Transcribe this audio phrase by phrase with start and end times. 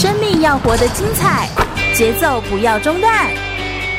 [0.00, 1.48] 生命要活得精彩，
[1.92, 3.28] 节奏不要中断。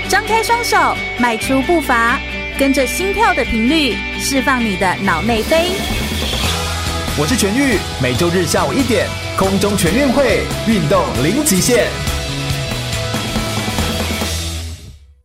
[0.08, 0.78] 张开双手，
[1.20, 2.18] 迈出步伐，
[2.57, 5.66] 跟着心跳的频率，释放你的脑内啡。
[7.20, 10.39] 我是全玉，每周日下午一点，空中全运会，
[10.70, 11.86] 运动零极限。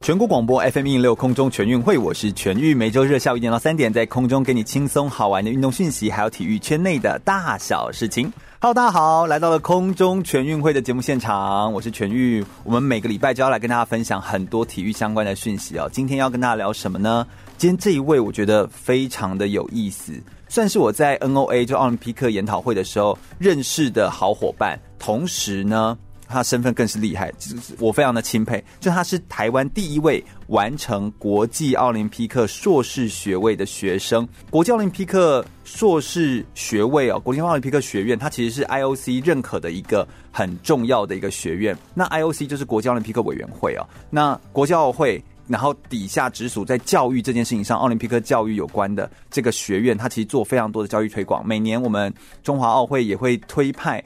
[0.01, 8.33] 全国广播 FM 一六空中全运会，我是全玉，每周日下午一点到三点，在空中给你轻松好玩的运动讯息，还有体育圈内的大小事情。
[8.65, 12.43] Hello，大家好，来到了空中全运会的节目现场，我是全玉。
[12.63, 15.87] 我们每个礼拜就要来跟大家分享很多体育相关的讯息哦。
[15.93, 17.27] 今天要跟大家聊什么呢？
[17.59, 25.99] 今天这一位我觉得非常的有意思，算是我在 NOA 就奥林匹克研讨会的时候认识的好伙伴，同时呢。
[26.27, 27.33] 他身份更是厉害，
[27.79, 28.63] 我非常的钦佩。
[28.81, 34.27] 就他是台湾第一位完成国际奥林匹克硕士学位的学生。
[34.51, 41.77] 国际奥林匹克硕士学位哦，国际奥林匹克学院，它其实是 IOC 认可的一个很重要的一个学院。
[41.95, 43.87] 那 IOC 就是国际奥林匹克委员会哦。
[44.11, 51.47] 那国际奥会，然后底下直属在教育这件事情上，奥林匹克教育有关的这个学院，它其实做非常多的教育推广。
[51.47, 54.03] 每年我们中华奥会也会推派。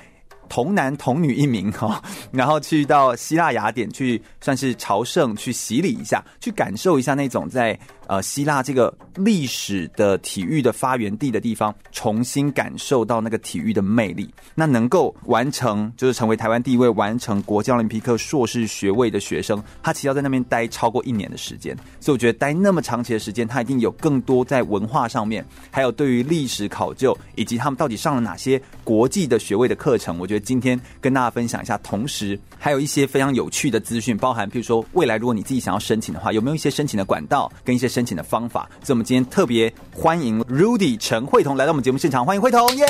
[0.48, 7.78] 童男童女一名 哈，然后去到希腊雅典去，算是朝圣，去洗礼一下，去感受一下那种在。
[8.08, 14.28] 呃，希腊这个历史的体育的发源地的地方，重新感受到那个体育的魅力。
[14.54, 21.76] 那能够完成，就是成为台湾第一位完成国际奥林匹克硕士学位的学生，他其实要在那边待超过一年的时间。
[22.00, 30.18] 所以我觉得待那么长期的时间，他一定有更多在文化上面，还有对于历史考究，以及他们到底上了哪些国际的学位的课程。
[30.18, 37.86] 我觉得今天跟大家分享一下，同时还有一些非常有趣的资讯，包含譬如说未来如果你自己想要申请的话，有没有一些申请的管道跟一些。
[37.98, 42.86] 申请的方法，所以我们今天特别欢迎 Rudy 陈慧彤来到我们节目现场，欢迎慧彤，耶！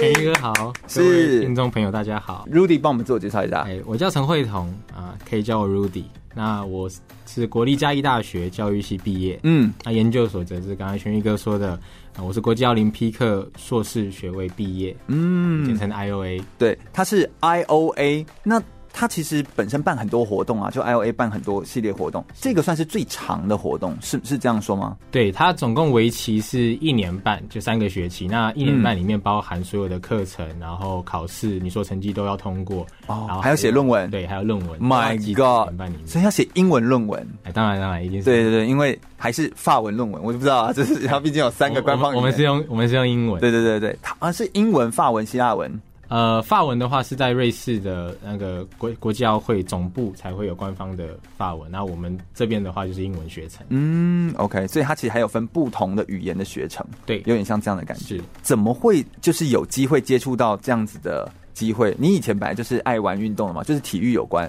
[0.00, 1.42] 全玉哥好，是。
[1.42, 6.04] 听众朋友大家好，Rudy 帮我们自我介绍一下，哎，我叫陈慧彤啊，可以叫我 Rudy。
[6.34, 6.88] 那我
[7.26, 11.72] 是国立嘉义大学教育系毕业，嗯，那研究所则是刚才全玉哥说的，
[12.16, 18.62] 啊，我是国际奥林匹克硕士学位毕业，嗯，简称 IOA，对，他是 IOA，那。
[18.98, 24.96] 他其实本身办很多活动啊，就 IOA 办很多系列活动，这个算是最长的活动，是是这样说吗？
[25.10, 28.26] 对，它总共为期是一年半，就三个学期。
[28.26, 34.80] 那一年半里面包含所有的课程，然后考试，你说成绩都要通过，哦，然后还要写论文，对，还有论文。
[34.80, 37.20] My God，所以要写英文论文。
[37.42, 38.24] 哎，当然当然，一定是。
[38.24, 42.16] 对对对，因为还是法文论文，我就不知道啊，就是 他毕竟有三个官方语言。
[42.16, 43.38] 我们是用我们是用英文。
[43.42, 45.70] 对对对对，他啊是英文、法文、希腊文。
[46.08, 53.66] 呃，法文的话是在瑞士的那个国国际奥会总部才会有官方的法文，那我们这边的话就是英文学程。
[53.70, 58.18] 嗯，OK，所以它其实还有分不同的语言的学程，对，有点像这样的感觉。
[58.18, 61.92] 是，怎么会就是有机会接触到这样子的机会？
[61.98, 64.48] 你以前本来就是爱玩运动的嘛，就是体育有关。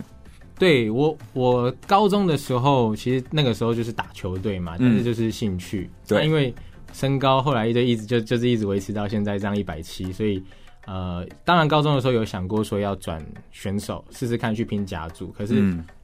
[0.59, 5.89] 对我，我高中的时候其实那个时候就是打球队嘛，但是就是兴趣。
[5.91, 6.53] 嗯、对，因为
[6.93, 10.43] 身高后来一直一直就就是一直维持到现在这样一百七，所以。
[10.87, 13.21] 呃，当然，高中的时候有想过说要转
[13.51, 15.55] 选手试试看去拼甲组，可是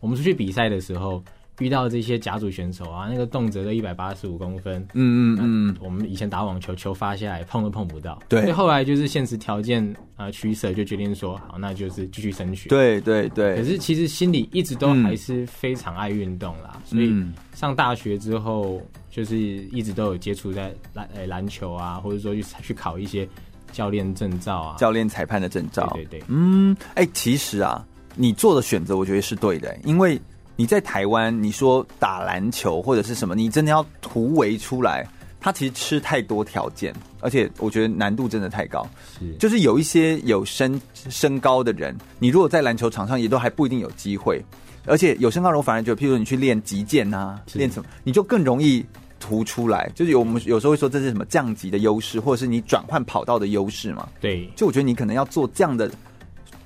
[0.01, 1.23] 我们出去比赛的时候
[1.59, 13.55] 遇到这些甲组选手啊，那个动辄都一百八十五公分，嗯嗯嗯，我们以前打网球，球发下来碰都碰不到，对，所以后来就是现实条件啊取舍，就决定说好，那就是继续升学，对对对。
[13.55, 17.15] 可是其实心里一直都还是非常爱运动啦，所以
[17.53, 23.25] 上大学之后就是一直都有接触在篮诶篮球啊，或者说去去考一些。
[23.73, 27.85] 教练证照啊，教练裁判的证照，对对对，嗯，哎、欸，其实啊，
[28.15, 30.17] 你做的选择我觉得是对的、欸，因为
[30.55, 35.05] 你在台湾，你说打篮球或者是什么，你真的要突围出来，
[35.41, 38.87] 他其实吃太多条件，而且我觉得难度真的太高，
[39.19, 40.79] 是，就是有一些有身
[41.09, 44.39] 身高的人，你如果在篮球场上也都还不一定有机会，
[44.85, 48.85] 而且有身高的人，我反而觉得，譬如你去练击剑啊，练什么，你就更容易。
[49.23, 54.09] 突出来，就是有我们有时候会说这是什么降级的优势，或者是你转换跑道的优势嘛？
[54.19, 55.89] 对，就我觉得你可能要做这样的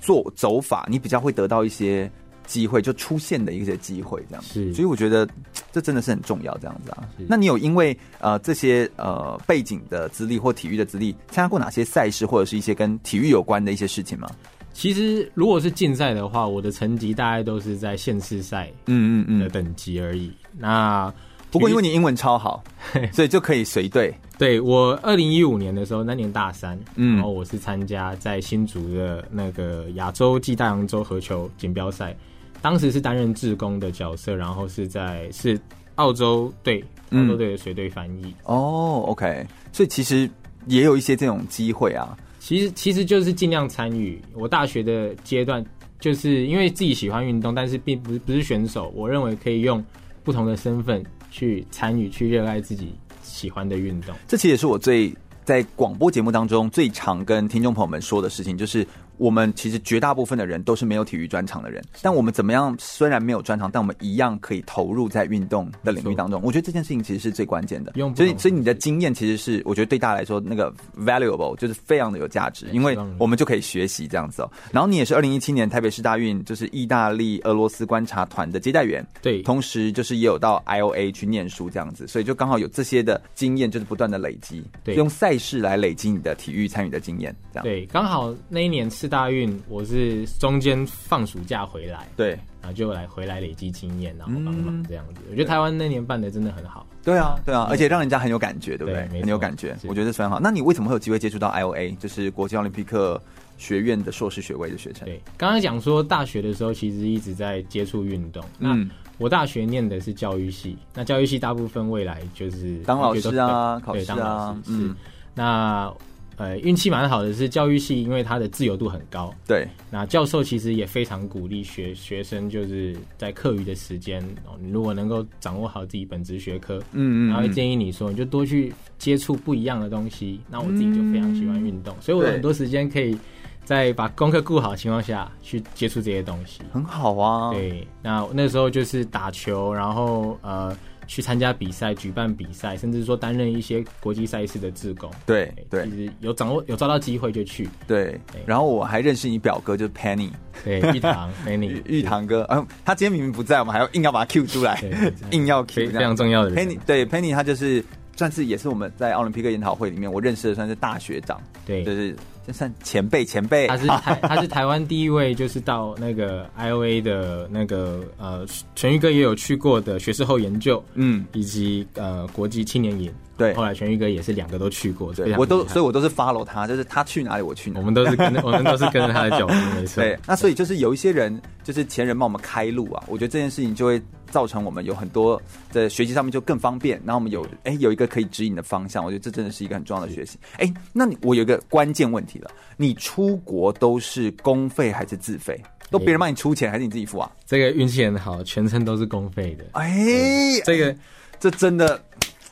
[0.02, 2.10] 做走法，你比较会得到一些
[2.48, 4.44] 机会，就出现的一些机会这样。
[4.44, 5.30] 是，所以我觉得
[5.72, 7.08] 这真的是很重要这样子啊。
[7.28, 14.28] 那你有因为呃这些呃背景的资历或体育的资历，参加过哪些赛事或者是一些跟体育有关的一些事情吗？
[14.74, 20.26] 其实如果是竞赛的话，我的成绩大概都是在县市赛嗯嗯嗯的等级而已。
[20.26, 21.14] 嗯嗯那
[21.50, 22.64] 不过因为你英文超好，
[23.14, 24.14] 所以就可以随队。
[24.38, 32.16] 对，我二零一五年的时候，那年大三，嗯，然后我是参加在新竹的那个亚洲暨大洋洲合球锦标赛，
[32.62, 35.60] 当时是担任志工的角色，然后是在是
[35.96, 38.32] 澳洲队澳洲队的随队翻译。
[38.44, 40.30] 哦，OK，所以其实
[40.68, 42.16] 也有一些这种机会啊。
[42.40, 44.22] 其实其实就是尽量参与。
[44.34, 45.66] 我大学的阶段，
[46.00, 48.92] 就是因为自己喜欢运动，但是并不是不是选手。
[48.96, 49.84] 我认为可以用
[50.24, 54.16] 不同的身份去参与，去热爱自己喜欢的运动。
[54.28, 55.14] 这其实也是我最
[55.44, 58.88] 在广播节目当中最常跟听众朋友们说的事情，就是。
[59.18, 62.76] 我们其实绝大部分的人都是没有体育专长的人，但我们怎么样？
[62.80, 66.42] 虽然没有专长，但我们一样可以投入在运动的领域当中。
[66.44, 67.94] 我觉得这件事情其实是最关键的。
[68.16, 74.52] 所以，所以你的经验其实是，我觉得对大家来说，那个 valuable 就是非常的有价值，因为我们就可以学习这样子哦。
[74.72, 92.32] 然后你也是二零一七年台北市大运就是意大利俄罗斯观察团的接待员，对，同时就是也有到 IOA 去念书这样子，所以就刚好有这些的经验，就是不断的累积，对，用赛事来累积你的体育参与的经验，这样对，刚好那一年是大运，我是中间放暑假回来，对，
[92.62, 95.22] 然后就来回来累积经验，然后帮忙这样子。
[95.30, 99.08] 我觉得台湾那年办的真的很好，对啊，对啊，而且让人家很有感觉，对不对？
[99.22, 100.40] 很有感觉，我觉得非常好。
[100.40, 103.22] 那你为什么会有机会接触到 IOA，就是国际奥林匹克
[103.58, 105.06] 学院的硕士学位的学程？
[105.06, 108.44] 对，刚刚讲说大学的时候其实一直在接触运动。
[108.60, 108.78] 那
[109.18, 114.96] 我大学念的是教育系，那教育系大部分未来就是当老师啊，考试啊，嗯
[115.34, 115.94] 那。
[116.38, 119.34] 呃，运气蛮好的是教育系，因为它的自由度很高。
[119.48, 130.40] 对，那教授其实也非常鼓励学学生，就是在课余的时间，哦，你如果能够掌握好自己本职学科，嗯嗯，然后会建议你说，你就多去接触不一样的东西。
[130.48, 133.18] 那我自己就非常喜欢运动，嗯、所以我有很多时间可以
[133.66, 137.52] 在把功课顾好的情况下去接触这些东西，很好啊。
[137.52, 140.78] 对，那那时候就是打球，然后呃。
[141.08, 145.10] 去参加比赛，举办比赛，甚至说担任一些国际赛事的志工。
[145.26, 147.68] 对对，其实有掌握有抓到机会就去。
[147.88, 150.30] 对，然后我还认识你表哥，就是 Penny，
[150.64, 152.44] 对， 玉堂 Penny， 玉堂哥。
[152.50, 154.84] 嗯，他今天明明不在，我们还要硬要把他 Q 出来，
[155.32, 156.78] 硬要 Q，非常重要的 Penny。
[156.86, 157.84] 对，Penny，他就是
[158.16, 161.42] 算是也是我们在奥林匹克研讨会里面我认识的算是大学长。
[161.66, 162.16] 对，就是。
[162.54, 168.46] 算前辈，前辈，他是 台，他是台湾第一位，就是到那个 IOA 的那个呃，
[168.76, 180.02] 全玉哥也有去过的学士后研究，嗯，以及呃国际青年营，对，后来全玉哥也是两个都去过，对，我都，所以我都是 follow 他，就是他去哪里我去哪里，我们都是跟，我们都是跟着他的脚步，没错。
[180.04, 185.42] 对，那所以就是有一些人，就是前人帮我们开路啊，我觉得这件事情就会造成我们有很多
[185.72, 190.38] 在学习上面就更方便，然后我们有哎有一个可以指引的方向，我觉得这真的是一个很重要的学习。
[190.58, 192.52] 哎，那你我有一个关键问题了。
[192.76, 195.60] 你出国都是公费还是自费？
[195.90, 197.32] 都别人帮你出钱还是你自己付啊？
[197.46, 199.66] 这个运气很好，全程都是公费的。
[199.74, 200.96] 哎，这个
[201.40, 202.00] 这真的。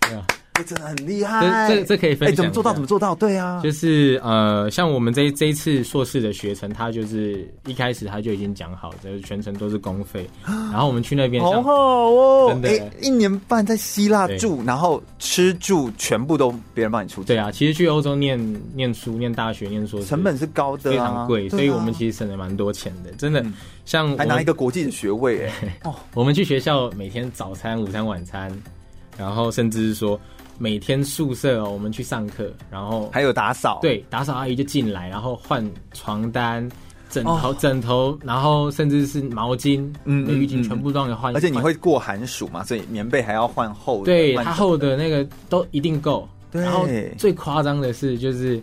[0.55, 2.33] 这真的很厉害，这这可以分享。
[2.33, 2.73] 哎，怎么做到？
[2.73, 3.13] 怎么做到？
[3.13, 10.25] 对啊，就是呃，像我们这这一次硕士的学程，他就是一开始他就已经讲好，就是全程都是公费。
[10.45, 17.21] 然后我们去那边，好好哦，真的，一年半在希腊住，然后吃住全部都别人帮你出。
[17.21, 18.39] 对啊，其实去欧洲念
[18.73, 23.11] 念书、念大学、念硕士，成本是高的，非常贵，所以我们其实省了蛮多钱的。
[23.17, 23.45] 真的，
[23.83, 28.49] 像还拿一个国际的学位，哎， 哦，我们去学校每天早餐、午餐、晚餐，
[29.17, 30.17] 然后甚至是说。
[30.57, 36.67] 每天宿舍哦，我们去上课，然后还有打扫，对，打扫阿姨就进来，然后换床单、
[37.09, 41.35] 枕头、哦、枕头，然后甚至是毛巾、嗯，浴巾全部都要换。
[41.35, 44.05] 而且你会过寒暑嘛，所以棉被还要换厚的。
[44.05, 46.27] 对，它厚的那个都一定够。
[46.51, 46.61] 对。
[46.61, 46.87] 然后
[47.17, 48.61] 最夸张的是，就是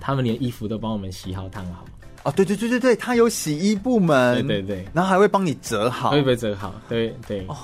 [0.00, 1.84] 他们连衣服都帮我们洗好、烫好。
[2.22, 6.74] 哦，对对对对对，他有洗衣部门，对对对，然后还会帮你折好，会不会折好？
[6.88, 7.44] 对对。
[7.48, 7.56] 哦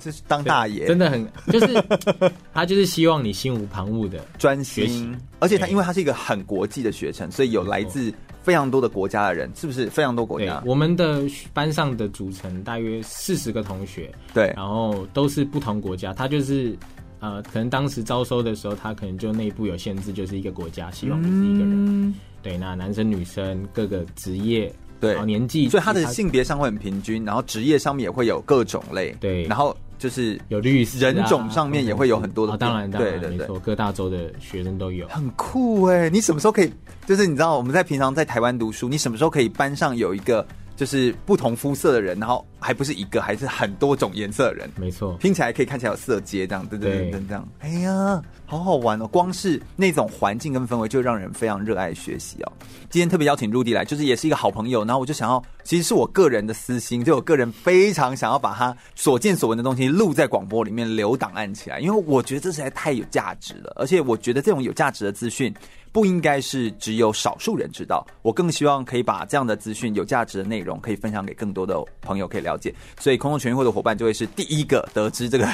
[0.00, 1.84] 这是当大爷，真的很就是
[2.52, 10.62] 他就是希望你心无旁骛的专心，而且他因为他是一个很国际的学程，所以有来自非常多的国家的人，是不是非常多国家？
[10.64, 16.12] 我们的班上的组成大约四十个同学，对，然后都是不同国家。
[16.14, 16.76] 他就是
[17.20, 22.08] 呃，可能当时招收的时候，他可能就内部有限制，就是一个国家希望你是一个人。
[22.08, 24.72] 嗯、对，那男生女生各个职业。
[25.00, 36.10] 对，年纪，所以他的性别上会很平均，然后职业上面也会有各种类，对，然后就是有律师，人种上面也会有很多的，当然，当然，对对对，各大洲的学生都有，很酷哎！
[36.10, 36.70] 你什么时候可以？
[37.06, 40.46] 就是你知道我们在平常在台湾读书，你什么时候可以班上有一个
[40.80, 44.70] 就是不同肤色的人，然后还不是一个，还是很多种颜色的人？
[44.76, 48.22] 没错，拼起来可以看起来有色阶这样，对对对，这样，哎呀。
[48.46, 49.06] 好好玩哦！
[49.06, 52.52] 光是那种环境跟氛围，就让人非常热爱学习哦。
[52.90, 54.84] 今天特别邀请 Rudy 来，就是也是一个好朋友。
[54.84, 63.72] 然后我就想要，其实是我个人的私心，就我个人非常想要把他所见所闻的东西录在广播里面留档案起来，因为我觉得这实在太有价值了。
[63.76, 65.54] 而且我觉得这种有价值的资讯，
[65.92, 68.06] 不应该是只有少数人知道。
[68.22, 72.74] 我更希望可以把这样的资讯、有价值的内容，可以分享给更多的朋友可以了解。
[72.98, 75.46] 所以空中全运会的伙伴就会是第一个得知这个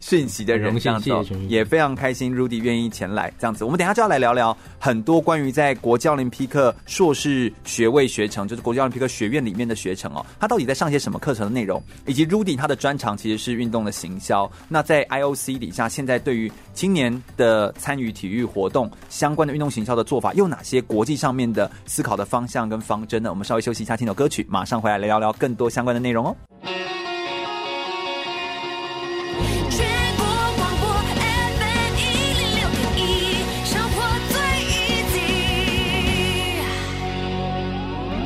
[0.00, 1.10] 讯息的人，这样子
[1.48, 2.34] 也非常开心。
[2.34, 14.50] Rudy 愿意前来这样子，我们等一下就要来聊聊很多关于在国际奥林匹克硕士学位学程，就是国际奥林匹克学院里面的学程哦，他到底在上些什么课程的内容，以及 Rudy 他的专长其实是运动的行销。
[14.68, 23.30] 那在 IOC 底下，现在对于青年的参与体育活动相关的运动行销的做法，又哪些国际上面的思考的方向跟方针呢？
[23.30, 26.36] 我们稍微休息一下，听首歌曲，马上回来来聊聊更多相关的内容哦。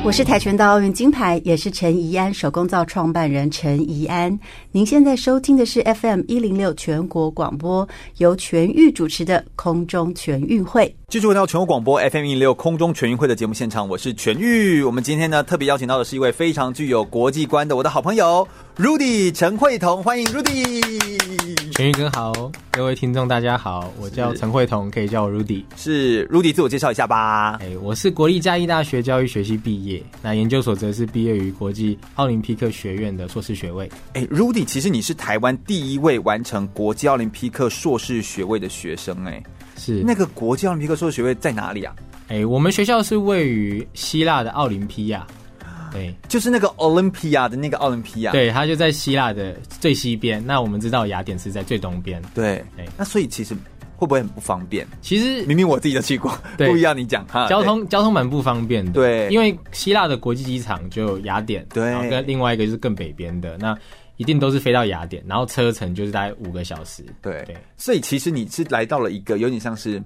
[0.09, 4.39] 我是跆拳道奥运金牌，也是陈怡安手工皂创办人陈怡安。
[4.71, 7.87] 您现在收听的是 FM 一零六全国广播，
[8.17, 10.95] 由全域主持的空中全运会。
[11.09, 14.81] 继续回到全国广播 FM 一零六空中全运会的节目现场，我是全域。
[14.81, 18.47] 我们今天呢特别邀请到的是一位非常具有国际观的我的好朋友
[18.79, 20.81] Rudy 陈慧彤，欢迎 Rudy。
[21.73, 25.65] 全玉哥好，各位听众大家好，我叫陈慧彤，可以叫我 Rudy。
[25.75, 27.57] 是 Rudy，自我介绍一下吧。
[27.61, 33.91] 哎，我是国立嘉义大学教育学系毕业，那研究所则是毕业于国际奥林匹克学院的硕士学位。
[34.13, 39.43] 哎，Rudy，其实你是台湾第一位完成国际奥林匹克硕士学位的学生，哎。
[39.75, 41.93] 是那个国际奥林匹克硕士学位在哪里啊？
[42.29, 45.27] 哎、欸，我们学校是位于希腊的奥林匹亚，
[45.91, 50.45] 对，就是那个 Olympia 的那个奥林匹亚，对，它就在希腊的最西边。
[50.45, 52.63] 那我们知道雅典是在最东边，对，
[52.97, 53.53] 那所以其实
[53.95, 54.87] 会不会很不方便？
[55.01, 63.77] 其实明明我自己都去过，不一样，你讲哈，交通交通蛮不方便的，对，因为希腊的国际机场就有雅典，对，然后跟另外一个就是更北边的那。
[64.19, 67.05] 一定都是飞到雅典，然后车程就是大概五个小时。
[67.21, 67.41] 对。
[67.45, 70.03] 对，所以其实你是来到了一个有点像是，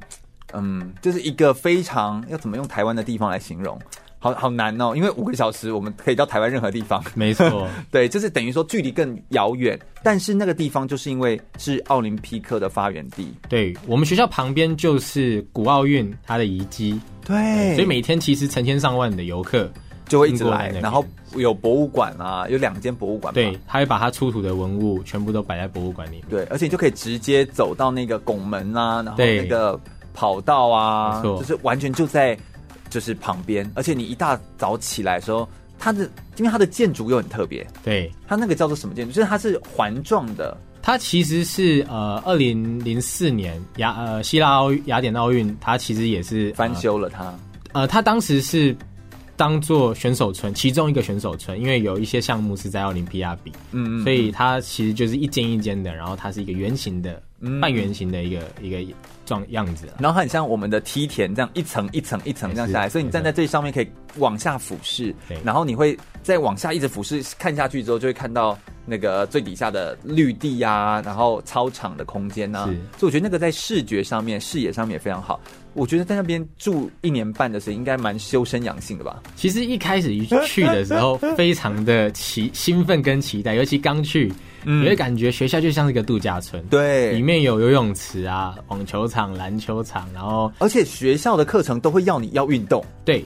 [0.53, 3.75] 嗯，就是一个非常要怎么用台湾的地方来形容，
[4.23, 7.03] 好好难哦，因为五个小时我们可以到台湾任何地方。
[7.13, 13.33] 没错， 对，就是等于说距离更遥远，但是那个地方就是因为是奥林匹克的发源地。
[13.49, 19.69] 对，我们学校旁边就是古奥运它的遗迹，对，所以每天其实成千上万的游客。
[20.05, 21.03] 就会一直来，然后
[21.37, 23.33] 有博物馆啊，有两间博物馆。
[23.33, 26.25] 对，他会把他出土的文物全部都摆在博物馆里面。
[26.29, 29.79] 对，而且你就可以直接走到那个拱门啊，然后那个
[30.13, 32.37] 跑道啊，就是完全就在
[32.93, 33.69] 就是旁边。
[33.75, 39.11] 而且你一大早起来的时候，它的因为它的建筑又很特别，对，它那个叫做什么建筑？
[39.11, 40.55] 就是它是环状的。
[40.81, 47.33] 它其实是呃，二零零四年雅呃希腊奥雅典奥运，它其实也是翻修了它。
[47.71, 48.75] 呃，它当时是。
[49.35, 58.93] 当做选手村，其中一个选手村，因为有一些项目是在奥林匹亚比，嗯，嗯，所以它其实就是一间一间的，然后它是一个圆形的、嗯、半圆形的一个一个
[59.25, 63.87] 状样子，然后它很像我们的梯田这样一层一层一层这样下来，所以你站在最上面可以
[64.17, 75.39] 往下俯视，对，然后你会再往下一直俯视看下去之后，就会看到那个最底下的绿地啊，然后操场的空间啊，所以我觉得那个在视觉上面、视野上面也非常好。
[75.73, 79.21] 我觉得在那边住一年半的时候，应该蛮修身养性的吧？
[79.35, 84.31] 其实一开始一去的时候，非常的期兴奋跟期待，尤其刚去，
[84.65, 93.23] 嗯，你会感觉学校就像是一个度假村，对，里面有游泳池啊、网球场、篮球场，然后而且学校的课程都会要你要运动，对。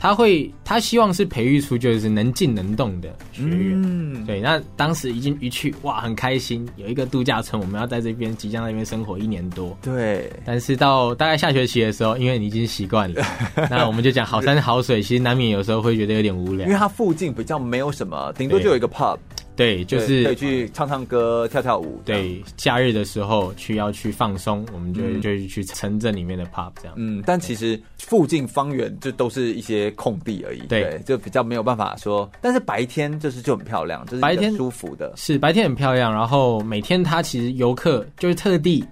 [0.00, 3.82] 他会，他希望是培育出就是能进能动的学员。
[3.82, 4.40] 嗯，对。
[4.40, 9.76] 那当时已经一去，哇，很开心，有一个度假村，我们要在这边即将在这边生活一年多。
[9.82, 10.32] 对。
[10.42, 13.22] 但是到大概下学期的时候，因为你已经习惯了，
[13.68, 16.66] 那我们就讲好山好水，其实难免有时候会觉得有点无聊。
[16.66, 19.18] 因为它附近比较没有什么，顶多就有一个 pub。
[19.56, 22.00] 对，就是可以去唱唱歌、跳跳舞。
[22.04, 26.94] 对，假日的时候去要去放松，我们就、嗯、就去城镇里面的 pub 这样。
[26.96, 30.60] 嗯，但其实附近方圆就都是一些空地而已。
[30.60, 32.30] 对，对就比较没有办法说。
[32.40, 35.12] 但是白天就是就很漂亮，就是白天舒服的。
[35.16, 38.82] 是白天很漂亮，然后每天它其实游客就是特地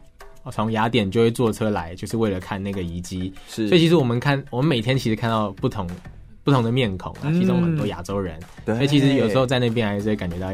[0.51, 3.33] 从雅典就会坐车来，就是为了看那个遗迹。
[3.49, 5.89] 是，所以其实我们看，我们每天其实看到不同。
[6.49, 10.51] 不同的面孔啊，其中很多亚洲人，嗯，所以其实有时候在那边还是会感觉到。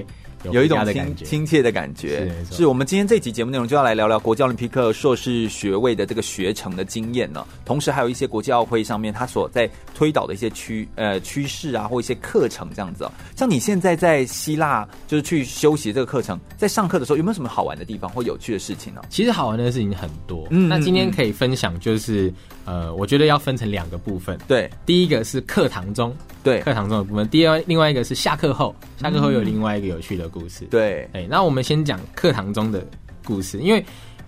[0.52, 7.44] 有一种亲亲切的感觉，是，是我们今天这集节目内容就要来聊聊国际奥林匹克硕士学位的这个学程的经验呢。
[7.64, 13.12] 同时还有一些国际奥会上面他所在推导的一些趋呃趋势啊，或一些课程这样子哦。
[13.36, 19.00] 像你现在在希腊就是去修习这个课程，在上课的时候有没有什么好玩的地方或有趣的事情呢？
[19.08, 20.46] 其实好玩的事情很多。
[20.50, 22.32] 嗯，那今天可以分享就是
[22.64, 24.38] 呃，我觉得要分成两个部分。
[24.46, 27.26] 对，第一个是课堂中，对课堂中的部分。
[27.28, 30.24] 第二另外一个是下课后，下课后有另外一个有趣的。
[30.34, 32.84] 故事对，哎，那我们先讲课堂中的
[33.24, 33.84] 故事，因为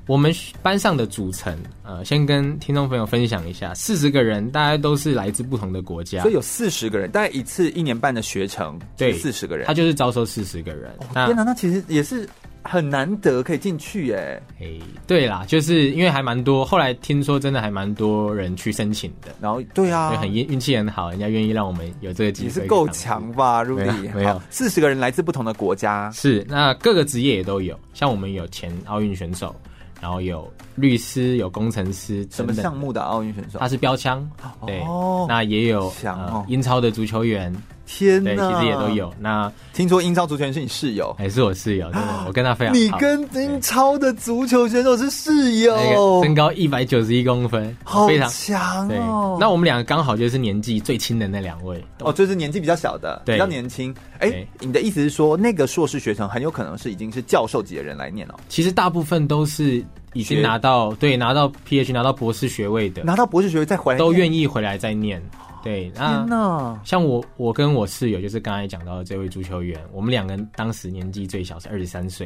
[0.06, 0.32] 我们
[0.62, 10.92] 班上的组成，呃，先跟听众朋友分享一下，四十个人，大家都是来自不同的国家，所以有四十个人，大概一次一年半的学程，对，四十个人，他就是招收四十个人。
[11.00, 12.28] 哦、天哪，那其实也是。
[12.66, 14.66] 很难得可以进去耶，哎，
[15.06, 22.46] 对啦，就是因为还蛮多，后来听说真的还蛮多人去申请的，然后对啊，很运运气很好，人家愿意让我们有这个机会。
[22.49, 24.14] 也是够强吧，Rudy？
[24.14, 29.54] 没有，四十个人来自不同的国家，是那各个职业也都有，像我们有前奥运选手，
[30.00, 33.58] 然后有律师，有工程师，什么项目的奥运选手？
[33.58, 34.28] 他是标枪，
[34.66, 37.54] 对，哦、那也有强哦、呃，英超的足球员。
[37.87, 39.12] 天呐，其实也都有。
[39.19, 41.90] 那听说英超足球员是你室友，还是我室友？
[41.93, 42.81] 真的，我跟他非常好。
[42.81, 49.38] 你跟英超的足球选手是室友，身高一百九十一公分，好非常强哦。
[49.40, 53.95] 那我们两个刚好就是年纪最轻的那两位哦，就是年纪比较小的，比较年轻。
[54.19, 58.35] 哎，你的意思是说，那个硕士学程很有可能是已经是教授级的人来念了？
[58.49, 65.23] 其实大部分都是已经拿到对拿到 PhD 拿到博士学位的，拿到博士学位再回来都愿意回来再念。
[65.66, 72.25] 对，那像我，我跟我室友，就是刚才讲到的这位足球员，我们两个人当时年纪最小是二十三岁，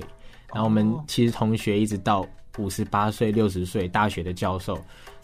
[0.53, 2.27] 然后我们其实同学一直到
[2.59, 4.79] 五十八岁、六十岁，大学的教授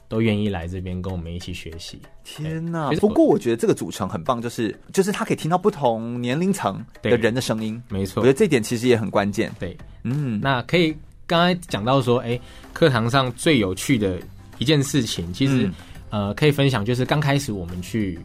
[0.09, 2.01] 都愿意来这边跟我们一起学习。
[2.25, 2.91] 天哪！
[2.93, 8.23] 不过我觉得这个组成很棒，就是就是他可以听到不同年龄层的人的声音，没错。
[8.23, 9.53] 我觉得这点其实也很关键。
[9.59, 10.97] 对，嗯，那可以
[11.27, 12.41] 刚才讲到说，哎，
[12.73, 14.19] 课堂上最有趣的
[14.57, 15.71] 一件事情，其实。
[16.11, 18.19] 嗯呃，可以分享，就是刚开始我们去，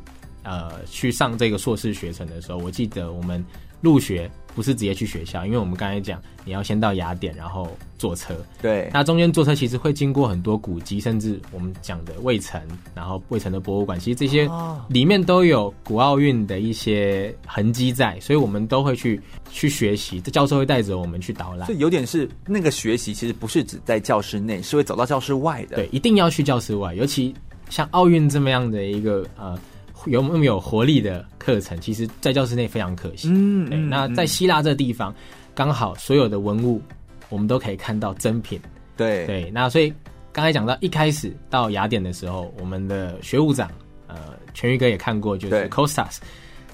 [0.44, 3.44] 呃，去上这个硕士学程的时候，我记得我们
[3.82, 8.36] 入学不是直接去学校，因为我们刚才讲，你要先到雅典，然后坐车。
[8.62, 8.90] 对。
[8.94, 12.62] 那中间坐车其实会经过很多古迹，甚至我们讲的卫城，
[12.94, 14.48] 然后卫城的博物馆，其实这些
[14.88, 19.20] 里面都有古奥运的一些痕迹在，所以我们都会去
[19.50, 20.22] 去学习。
[20.22, 25.78] 这教授会带着我们去导览，所以有点是那个学习，其实不是只在教室内，是会走到教室外的。
[25.78, 27.34] 对，一定要去教室外，尤其。
[27.72, 29.58] 像奥运这么样的一个呃
[30.06, 33.30] 有那么有活力的课程，其实，在教室内非常可惜。
[33.32, 33.78] 嗯，对。
[33.80, 35.14] 那在希腊这地方，
[35.56, 36.82] 刚好所有的文物
[37.30, 38.60] 我们都可以看到真品。
[38.98, 39.50] 对对。
[39.52, 39.94] 那所以
[40.34, 43.70] 刚才讲到一开始到雅典的时候，我们的学务长
[44.08, 44.18] 呃
[44.54, 46.18] 全玉哥也看过，就是 Costas，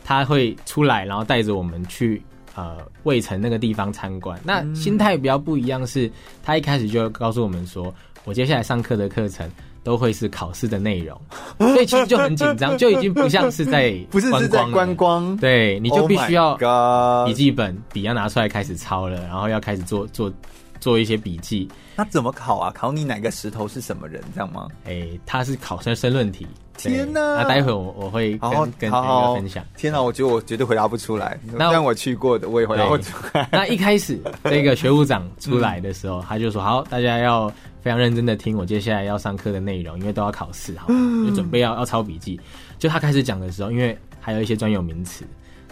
[0.03, 2.21] 他会出来，然后带着我们去
[2.55, 4.39] 呃卫城那个地方参观。
[4.43, 6.10] 那心态比较不一样，是
[6.43, 9.47] 他一开始就告诉我们说，我接下来上课的课程。
[9.88, 11.17] 都会是考试的内容，
[11.60, 16.56] 所以其实就很紧张， 就已经不像是在 不是是在观光，对，你就必须要
[17.26, 20.30] 笔记本笔要拿出来开始抄了，然后要开始做做
[20.82, 21.69] 做一些笔记。
[21.95, 22.69] 那怎么考啊？
[22.76, 24.67] 考你哪个石头是什么人，这样吗？
[24.84, 26.45] 哎，他是考生申论题。
[26.78, 27.38] 天哪！
[27.38, 29.63] 那待会我我会跟好跟大家分享。
[29.78, 31.39] 天哪，我觉得我绝对回答不出来。
[31.54, 33.47] 那让我去过的，我也回答不出来。
[33.54, 37.50] 那一开始这个学务长出来的时候，他就说：“好，大家要。”
[37.88, 40.88] 非常认真的听我接下来要上课的内容，因为都要考试，好，
[41.26, 42.38] 就准备要要抄笔记。
[42.78, 45.23] 就他开始讲的时候，因为还有一些专有名词，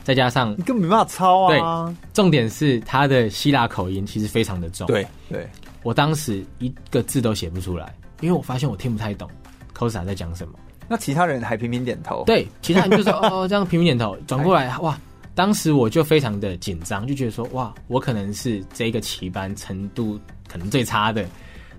[0.02, 1.88] 再加上你根本没办法抄啊。
[1.88, 4.88] 对，重点是他的希腊口音其实非常的重。
[4.88, 5.46] 对对，
[5.84, 9.30] 我当时一个字都写不出来，因为我发现我听不太懂
[9.78, 10.54] Cosa 在讲什么。
[10.88, 12.24] 那其他人还频频点头。
[12.26, 14.98] 对，其他人就说 哦，这样频频点头，转过来哇，
[15.34, 21.26] 当时我就非常的紧张，就觉得说哇，我可能是这个棋班程度可能最差的。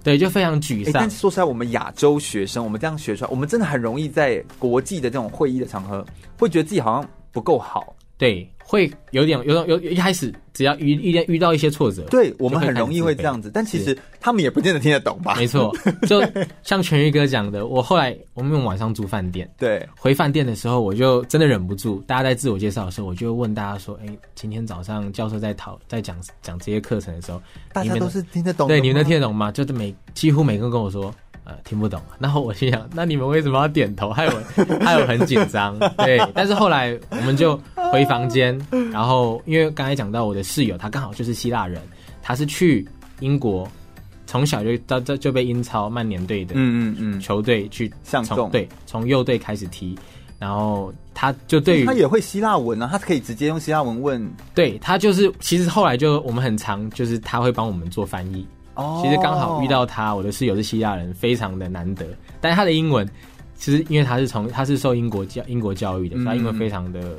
[0.06, 0.92] 对，就非常沮丧。
[0.92, 6.06] 但说实在，我们亚洲学生，我们这样学出来，我们真的很容易在国际的这种会议的场合，
[6.38, 7.92] 会觉得自己好像不够好。
[8.18, 13.50] 对，会有点有种有，有一开始只要遇遇遇到一些挫折，对我们很容易会这样子。
[13.52, 15.34] 但其实他们也不见得听得懂吧？
[15.36, 15.70] 没错，
[16.08, 16.22] 就
[16.62, 27.40] 像全玉哥讲的，我后来我们晚上住饭店，对，回饭店的时候，我就真的忍不住，大家在自我介绍的时候，我就问大家说：“哎，今天早上教授在讨在讲讲这些课程的时候，
[27.72, 28.66] 大家都是听得懂？
[28.66, 31.14] 对，你们能听得懂吗？”就是每几乎每个人跟我说。
[31.46, 32.02] 呃，听不懂。
[32.18, 34.10] 然后我心想，那你们为什么要点头？
[34.12, 34.42] 害我，
[34.84, 35.78] 害我很紧张。
[35.96, 37.58] 对，但是后来我们就
[37.92, 38.60] 回房间，
[38.92, 41.80] 然后因为刚才讲到我的室友，他刚好就是希腊人，
[42.20, 42.86] 他是去
[43.20, 43.66] 英国，
[44.26, 49.96] 从小就到这就被英超曼联队的嗯嗯嗯球队去相中，对，从右队开始踢，
[50.40, 54.28] 然后他就对于他也会希腊文啊，他可以直接用希腊文问。
[54.52, 58.44] 对，他就是其实后来就我们很常就是他会帮我们做翻译。
[58.76, 62.06] 哦，其实刚好遇到他，我的室友是希腊人，非常的难得。
[62.40, 63.08] 但是他的英文，
[63.56, 67.16] 其实因为他是从他是受英国教英国教育的，所以他英文非常的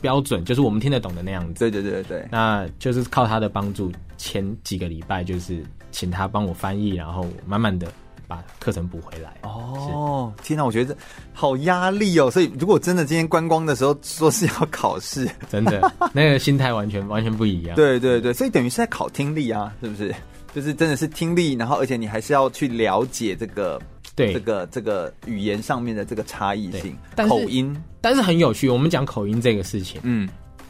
[0.00, 1.58] 标准，就是我们听得懂的那样子。
[1.58, 7.88] 对对对对对，那就是靠他的帮助，前几个礼拜就是请他帮我翻译，然后慢慢的
[8.28, 9.34] 把课程补回来。
[9.42, 10.96] 哦，天哪，我觉得
[11.32, 12.30] 好压力哦。
[12.30, 17.74] 所以如果真的今天观光的时候说是要考试，真的那个心态完全完全不一样。
[17.76, 20.14] 对对对，所以等于是在考听力啊，是不是？
[20.54, 23.80] 就是真的是听力，然后而且你还是要去了解这个。
[24.16, 28.68] 对这个这个语言上面的这个差异性，但口音，但是很有趣。
[28.68, 30.28] 我们讲口音这个事情，嗯，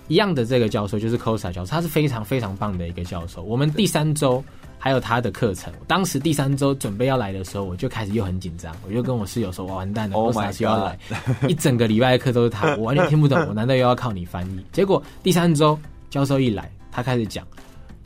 [0.08, 3.42] 一样的这个教授就是 Cosa 教授，他是非常非常棒的一个教授。
[3.42, 4.42] 我们第三周
[4.78, 10.98] 还有他的课程，当时第三周准备要来的时候，我就开始又很紧张，我就跟我室友说：“我完蛋了，Kosa 又要来，
[11.46, 17.46] 一整个礼拜的课都是他，我完全听不懂，我难道又要靠你翻译？”结果第三周教授一来，他开始讲。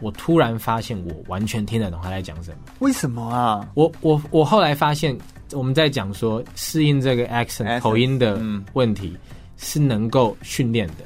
[0.00, 2.58] 我突然发现，我完全听得懂他在讲什么。
[2.78, 3.68] 为什么啊？
[3.74, 5.16] 我我我后来发现，
[5.52, 8.40] 我们在讲说适应这个 accent 口音的
[8.74, 9.16] 问题
[9.56, 11.04] 是能够训练的，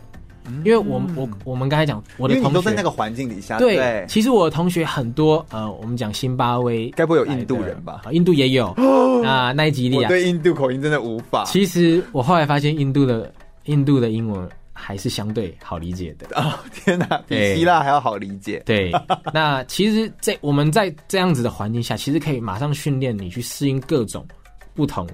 [0.65, 3.59] 因为我我我们刚才讲，我的同学都在那个环境底下。
[3.59, 8.03] 对，其实我的同学很多，呃，我们讲辛巴威，该不会有印度人吧？
[8.11, 8.75] 印度也有。
[9.23, 11.45] 那奈及利亚，对印度口音真的无法。
[11.45, 13.33] 其实我后来发现，印度的
[13.67, 14.49] 印度的英文。
[14.85, 16.59] 还是相对好理解的哦！
[16.75, 18.61] 天哪，比希腊还要好理解。
[18.67, 18.91] 对，
[19.33, 24.27] 那其实，在我们在这样子的环境下，其实可以马上训练你去适应各种
[24.75, 25.09] 不同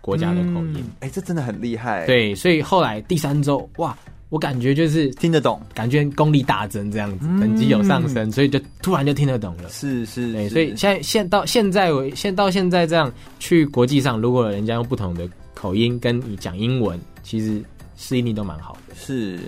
[0.00, 0.78] 国家的口音。
[0.98, 2.04] 哎、嗯欸，这真的很厉害。
[2.04, 3.96] 对，所以后来第三周，哇，
[4.28, 9.68] 我感觉就是听得懂，感觉功力大增，这样子，等级有上升，所以就突然就听得懂了。
[9.68, 17.62] 是是，对，所以现在现到现在为现到现在这样去国际上，如果人家用不同的口音跟你讲英文，其实。
[18.02, 19.38] 适应力都蛮好的，是。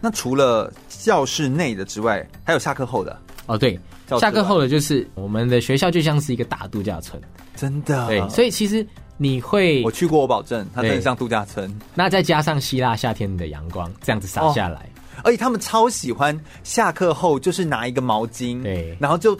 [0.00, 3.58] 那除了教室内的之外，还有下课后的哦。
[3.58, 3.76] 对，
[4.20, 7.20] 下课后的就是我们的学校就像是一个大度假村，
[7.56, 8.06] 真的。
[8.06, 11.74] 对，所以其实你会，我去过，我保证它真的像度假村。
[11.94, 19.36] 那再加上希腊夏天的阳光这样子洒下来，哦，而且他们超喜欢下课后就是拿一个毛巾，对，然后就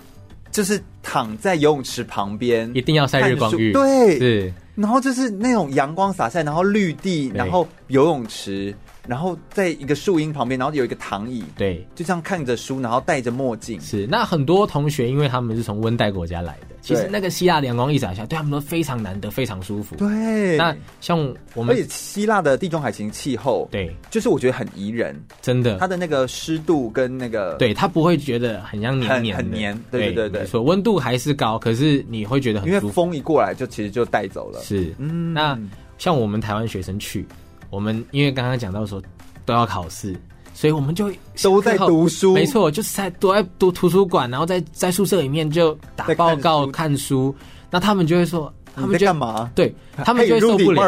[0.54, 4.54] 就是躺在游泳池旁边，一定要晒日光浴，对，是。
[4.76, 8.72] 然后就是那种阳光洒下，然后绿地，然后游泳池。
[9.06, 13.80] 然后在一个树荫旁边，然后有一个躺椅，对，就这样看着书，然后戴着墨镜。
[13.80, 19.96] 是，那很多同学，因为他们是从温带国家来的，其实那个希腊的阳光一洒下，对他们都非常难得，非常舒服。
[19.96, 21.18] 对，那像
[21.54, 34.60] 我们，而且希腊的地中海型气候，对，就是我觉得很宜人，真的，它的那个湿度跟那个，对，它不会觉得很像黏黏很黏，对对对对，说温度还是高，可是你会觉得很舒服，因为风一过来就其实就带走了。
[34.60, 35.58] 是，嗯，那
[35.98, 37.26] 像我们台湾学生去，
[37.74, 39.02] 我们因为刚刚讲到说。
[39.46, 40.18] 都要考试，
[40.54, 42.32] 所以我们就都在读书。
[42.32, 47.36] 没错，就是在都在读图书馆，然后在在宿舍里面就打报告、看书。
[47.70, 49.50] 那他们就会说，他们在干嘛？
[49.54, 49.70] 对，
[50.02, 50.82] 他们就会受不了。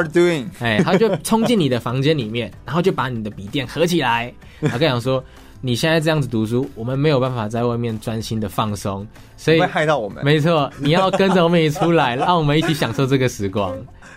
[0.61, 5.22] 哎，他就冲进你的房间里面，然后就把你的笔电合起来， 他跟你讲说
[5.61, 10.25] ：“你现在这样子读书，我们没有办法在外面专心的放松，所以会害到我们。
[10.25, 13.77] 没错，你要跟着我们一起出来，让我们一起享受这个时光。”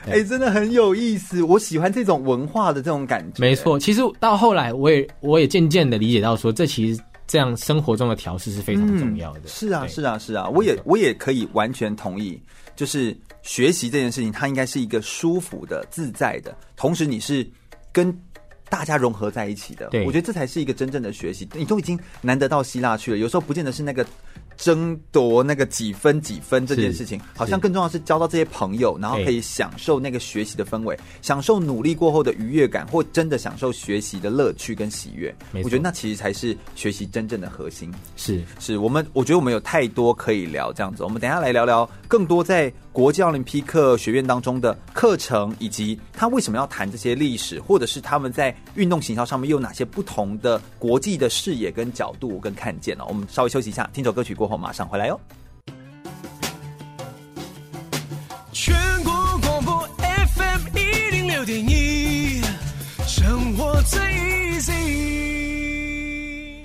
[0.10, 3.39] 哎、欸，真的很有意思，我喜欢这种文化的这种感觉。
[3.39, 9.41] 没错，其实到后来，我也我也渐渐的理解到，说这其实这样生活中的调试是非常重要的。
[9.41, 12.41] 嗯、是啊，是啊，是啊，我也我也可以完全同意，
[12.76, 17.48] 就是学习这件事情，它应该是一个舒服的、自在的，同时你是
[17.91, 18.15] 跟
[18.69, 19.88] 大家融合在一起的。
[19.89, 21.48] 对，我觉得这才是一个真正的学习。
[21.54, 24.06] 你都已经难得到希腊去了，有时候不见得是那个。
[24.60, 35.34] 争夺那个几分几分这件事情，好像更重要是交到这些朋友，然后可以享受那个学习的氛围，享受努力过后的愉悦感，或真的享受学习的乐趣跟喜悦。
[35.63, 37.89] 我觉得那其实才是学习真正的核心。
[38.17, 41.04] 是，是我们，我觉得我们有太多可以聊这样子。
[41.04, 53.06] 我们等一下来聊聊更多在国际奥林匹克学院当中的课程，以及他为什么要谈这些历史，或者是他们在运动行销上面有哪些不同的国际的视野跟角度跟看见呢？
[53.08, 55.19] 我们稍微休息一下，听首歌曲过后马上回来哟。
[58.52, 59.89] 全国广播
[60.36, 62.41] FM 一零六点一，
[63.08, 65.09] 生活最 easy。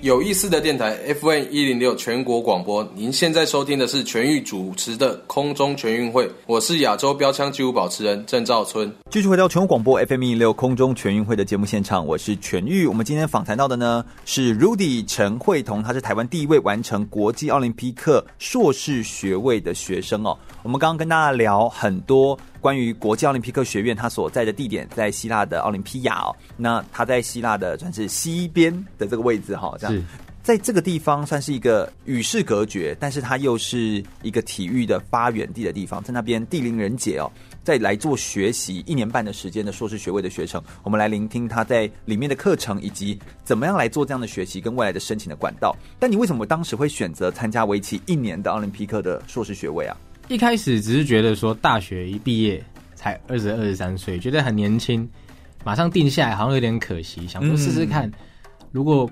[0.05, 8.93] 有意思的电台 FM 一零六全国广播，您现在收听的是全域主持的空中全运会，我是亚洲标枪纪录保持人郑兆春。
[9.09, 12.85] 继续回到全国广播 FM 一零六空中全运会的节目现场，我是全域。
[12.85, 20.37] 我们今天访谈到的呢是 Rudy 陈慧彤，他是台湾第一位完成国际奥林匹克硕士学位的学生哦。
[20.61, 22.37] 我们刚刚跟大家聊很多。
[22.65, 26.35] 关于国际奥林匹克学院，它所在的地点在希腊的奥林匹亚哦。
[26.57, 30.03] 那它在希腊的算是西边的这个位置哈，这样，
[30.41, 37.31] 在这个地方算是一个与世隔绝，但是它又是一个体育的发源地的地方，在那边地灵人杰哦，
[37.63, 45.75] 在来做学习一年半的时间的硕士学位的学程，我们来聆听他在里面的课程以及怎么样来做这样的学习跟未来的申请的管道。
[45.99, 49.95] 但你为什么当时会选择参加为期一年的奥林匹克的硕士学位啊？
[50.27, 52.63] 一开始只是觉得说，大学一毕业
[52.95, 55.07] 才二十二十三岁，觉得很年轻，
[55.63, 58.11] 马上定下来好像有点可惜，想说试试看，
[58.71, 59.09] 如果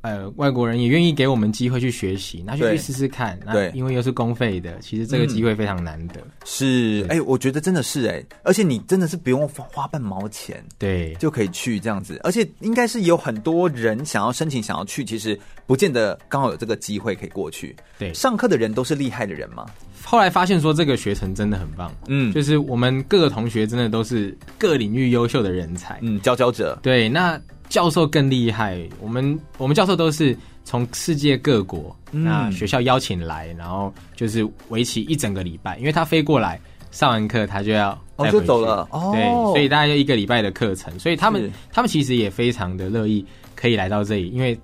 [0.00, 3.38] 呃外国人也愿意给我们机会去学习，那就去试试看。
[3.52, 6.20] 对，因为又是公费的，其实这个机会非常难得。
[6.20, 12.18] 嗯、是，哎、欸，我觉得真的是哎、欸，而且你真的是不用花半毛钱，对，就可以去这样子。
[12.24, 17.76] 而且应该是有很多人想要申请，想要去，其实不见得刚好有这个机会可以过去。
[17.98, 19.66] 对，上课的人都是厉害的人吗？
[20.04, 26.78] 后来发现说这个学程真的很棒，嗯，就是我们各个同学真的都是各领域优秀的人才，嗯，佼佼者。
[26.82, 43.24] 对，那教授更厉害，我们我们教授都是从世界各国、嗯、那学校邀请来，然后就是为期一整个礼拜，因为他飞过来上完课，他就要哦就走了，哦，对，所以大概就一个礼拜的课程，所以他们他们其实也非常的乐意
[43.56, 44.56] 可以来到这里，因为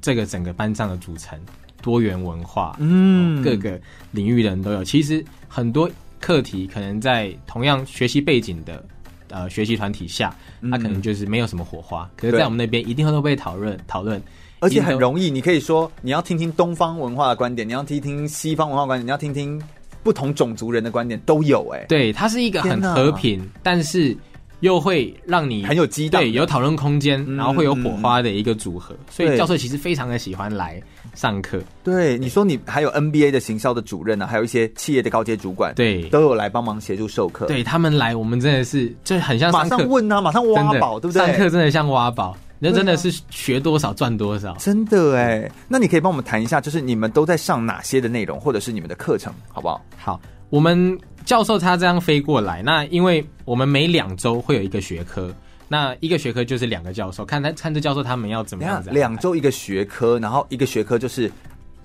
[0.00, 1.38] 这个整个班上的组成。
[1.82, 3.78] 多元文化，嗯，各个
[4.12, 4.82] 领域的人都有。
[4.82, 5.90] 其实很多
[6.20, 8.82] 课题可能在同样学习背景的
[9.28, 10.34] 呃学习团体下，
[10.70, 12.08] 它可能就是没有什么火花。
[12.16, 14.22] 可是，在我们那边一定会都被讨论讨论，
[14.60, 15.30] 而且很容易。
[15.30, 19.60] 你可以说你要听听东方文化的观点，你要听听西方文化观点，你要听听
[20.02, 21.68] 不同种族人的观点都有。
[21.74, 24.16] 哎，对，它是一个很和平，但是。
[24.62, 30.80] 又会让你很有激荡，对，有讨论空间，然后会有火花的一个组合，嗯、所以教授其实非常的喜欢来
[31.14, 31.60] 上课。
[31.82, 37.46] 对，你说你还有 NBA 的行销的主任呢、啊，还有一些企业的高阶主管，对，都有来帮忙协助授课。
[37.46, 41.26] 对他们来，我们真的是就很像上课马上问啊，马上挖宝，对不对？
[41.26, 45.50] 上课真的像挖宝，那真的是学多少赚多少，真的哎。
[45.68, 49.84] 那你可以帮我们谈一下，就是你们都在上哪些的内容，或者是你们的课程，好不好？
[49.96, 50.20] 好，
[50.50, 50.98] 我们。
[51.24, 55.32] 教授他这样飞过来，那因为我们每两周会有一个学科，
[55.72, 58.90] 那一个学科就是两个教授，看他看这教授他们要怎么样子。
[58.90, 61.32] 两周一个学科，然后一个学科就是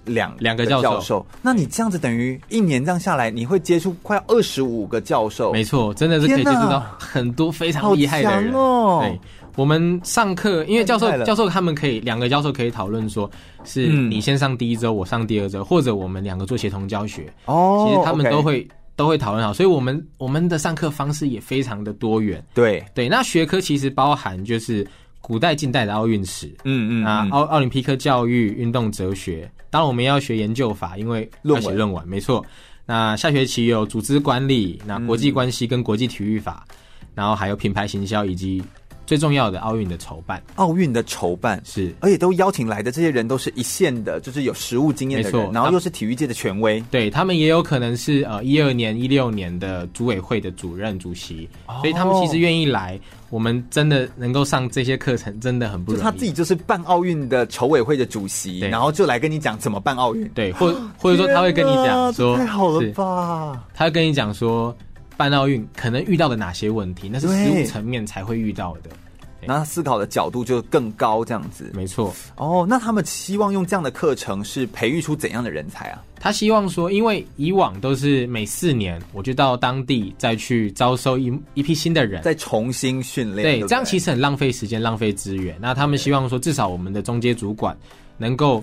[0.04, 1.26] 两两个教授，教授。
[1.42, 5.54] 那你这样子等于一年这样下来，你会接触快二十五个教授。
[5.54, 9.00] 没错，真的是可以接触到很多非常厉害的人哦。
[9.04, 9.18] 对，
[9.56, 13.32] 我们上课，因为教授教授他们可以两个教授可以讨论说，
[13.64, 17.32] 是你先上第一周，我上第二周，或者我们两个做协同教学。
[17.46, 18.68] 哦，其实他们都会。
[18.98, 22.44] 都会讨论好，所以我们我们的上课方式也非常的多元。
[22.54, 24.86] 对对，那学科其实包含就是
[25.22, 29.50] 古代、近代的奥运史，嗯嗯，啊奥奥林匹克教育、运动哲学。
[29.70, 32.46] 当然我们要学研究法，因为要写论文，没错。
[32.86, 38.62] 那下学期有组织管理、那国际关系跟国际体育法，嗯、然后还有品牌行销以及。
[39.08, 53.00] 最重要的奥运的筹办，奥运的筹办是，而且都邀请来的这些人都是一线的，就是有实务经验的人，然后又是体育界的权威，对他们也有可能是呃一二年、一六年的组委会的主任、主席，哦、所以他们其实愿意来。
[53.30, 56.02] 我们真的能够上这些课程，真的很不容易。
[56.02, 63.66] 就他自己就是办奥运的筹委会的主席，然后就来跟你讲怎么办奥运，对，或或者说他会跟你讲说，太好了吧？
[63.74, 64.74] 他会跟你讲说。
[65.18, 67.10] 办奥运可能遇到的哪些问题？
[67.12, 68.92] 那是实务层面才会遇到的。
[69.46, 71.72] 那思考的角度就更高，这样子。
[71.74, 72.14] 没错。
[72.36, 76.04] 哦，那他们希望用这样的课程是培育出怎样的人才啊？
[76.20, 83.44] 他希望说，因为以往都是每四年我就到当地再去招收一一批新的人，再重新训练。
[83.44, 85.56] 对，对对，这样其实很浪费时间、浪费资源。
[85.62, 87.78] 那他们希望说，至少我们的中阶主管
[88.18, 88.62] 能够。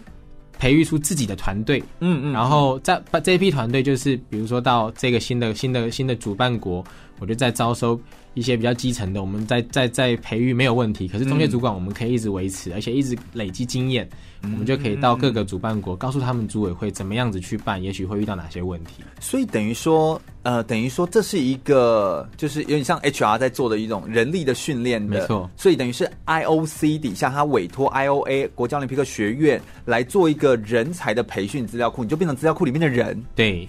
[0.64, 6.83] 培育出自己的团队，嗯嗯，然后在把这批团队，就是比如说到这个新的新的新的主办国，
[7.24, 7.98] 我就在招收
[8.34, 11.08] 一些比较基层的，我们在在在培育没有问题。
[11.08, 14.06] 可是中介主管我们可以一直维持，而且一直累积经验，
[14.42, 19.02] 我们就可以到各个主办国，告诉他们组委会怎么样子去办，也许会遇到哪些问题。
[19.20, 25.50] 所以等于说，呃，等于说这是一个就是有点像 HR 在做的一种人力的训练的，没错。
[25.56, 33.66] 所以等于是 IOC 底下，他委托 IOA 国际奥林匹克学院来做一个人才的培训资料库，你就变成资料库里面的人，对。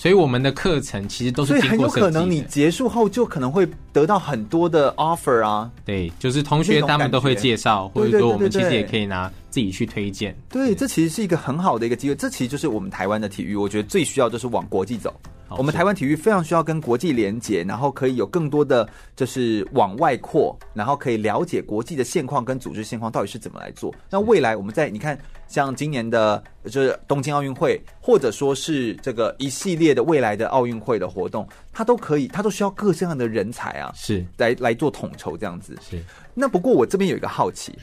[0.00, 5.70] 所以我们的课程其实都是，所以很有可能你结束后就可能会得到很多的 offer 啊。
[5.84, 10.36] 对，就是同学他们都会介绍，或者说我们其实也可以拿自己去推荐。
[10.48, 12.14] 对，这其实是一个很好的一个机会。
[12.14, 15.14] 这其实就是我们台湾的体育，我觉得最需要就是往国际走。
[15.58, 23.92] 我们台湾体育非常需要跟国际连接，然后可以有更多的就是往外扩，然后可以了解国际的现况跟组织现况到底是怎么来做。
[24.08, 35.76] 那未来我们在你看，像今年的就是东京奥运会，或者说是这个一系列的未来的奥运会的活动，它都可以，它都需要各式各样的人才啊，是来来做统筹这样子。
[35.80, 36.00] 是。
[36.32, 37.76] 那不过我这边有一个好奇，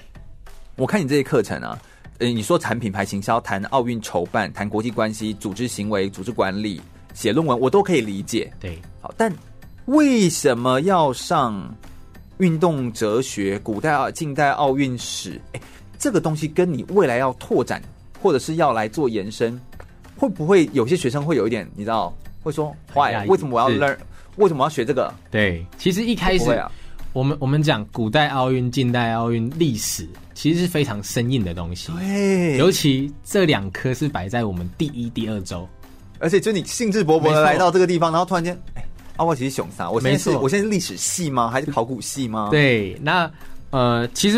[0.77, 1.77] 我看你这些课程啊，
[2.19, 6.79] 呃，你说谈品牌行销，谈奥运筹办，谈国际关系、组织行为、组织管理。
[7.15, 9.33] 写论文我都可以理解，对，好，但
[9.85, 11.75] 为什么要上
[12.37, 15.41] 运动哲学、古代啊、近代奥运史？
[15.53, 15.59] 哎，
[15.97, 17.81] 这个东西跟你未来要拓展，
[18.21, 19.59] 或者是要来做延伸，
[20.15, 23.25] 会不会有些学生会有一点，你知道，会说，why？
[23.25, 23.97] 为什么我要 learn？
[24.35, 25.11] 为什么我要学这个？
[25.31, 26.45] 对，其实一开始。
[27.17, 31.91] 我们我们讲古代奥运、近代奥运历史，其实是非常生硬的东西。
[31.93, 35.67] 对，尤其这两科是摆在我们第一、第二周，
[36.19, 39.89] 而且就你兴致勃勃的来到这个地方，然后突然间，哎，啊，我其实熊啥？
[39.89, 41.49] 我现在是，我现在是历史系吗？
[41.49, 42.49] 还是考古系吗？
[42.51, 43.27] 对，那
[43.71, 44.37] 呃，其实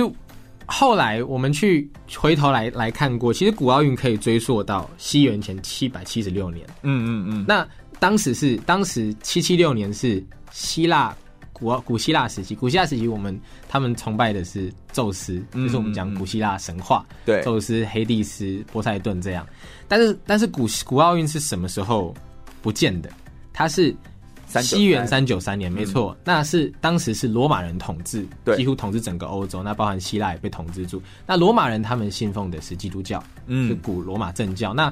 [0.65, 6.65] 后来我们去回头来来看过，其实古奥运可以追溯到西元前七百七十六年。
[6.83, 7.67] 嗯嗯嗯，那
[7.99, 11.13] 当时是当时七七六年是希腊。
[11.59, 19.45] 古古希腊时期，古希腊时期，我们他们崇拜的是宙斯，嗯、就是我们讲古希腊神话，对，宙斯、黑帝斯、波塞顿这样。
[19.87, 22.13] 但是，但是古古奥运是什么时候
[22.61, 23.09] 不见的？
[23.51, 23.93] 它是
[24.61, 31.01] 西元三九三年，没错，嗯、那是当时是罗马人统治，对，几乎统治整个欧洲，那包含希腊也被统治住。
[31.27, 34.73] 那罗马人他们信奉的是基督教，嗯，是古罗马正教。
[34.73, 34.91] 那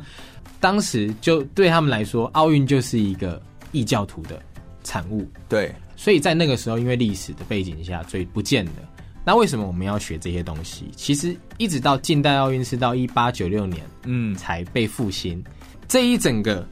[0.59, 4.41] 当时就对他们来说，奥运就是一个异教徒的
[4.87, 5.73] 产物，对。
[5.97, 8.71] 所以在那个时候，因为历史的背景下，所以不见了。
[9.25, 10.89] 那为什么我们要学这些东西？
[10.95, 15.43] 其实一直到近代奥运是到一八九六年，嗯，才被复兴。
[15.87, 16.65] 这一整个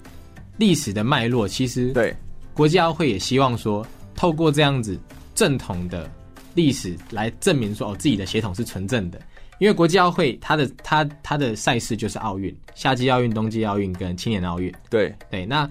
[0.57, 2.15] 历史的脉络，其实对
[2.53, 4.97] 国际奥会也希望说，透过这样子
[5.33, 6.09] 正统的
[6.53, 9.19] 历史来证明说，哦，自己的血统是纯正的。
[9.57, 14.71] 因为国际奥会它的它它的赛事就是奥运，夏季奥运、冬季奥运跟青年奥运。
[14.89, 15.67] 对对，那。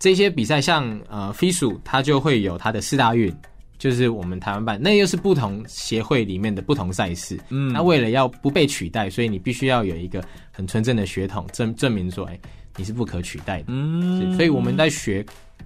[0.00, 3.30] 这些比赛像呃 FISU 它就会有它的四大运，
[3.78, 7.38] 就是我们台湾办，那又是不同协会里面的不同赛事。
[7.50, 12.40] 嗯，那为了要不被取代，所以你必须要有一个很纯正的血统证证明说，哎，
[12.78, 13.66] 你是不可取代的。
[13.68, 15.22] 嗯，所以我们在学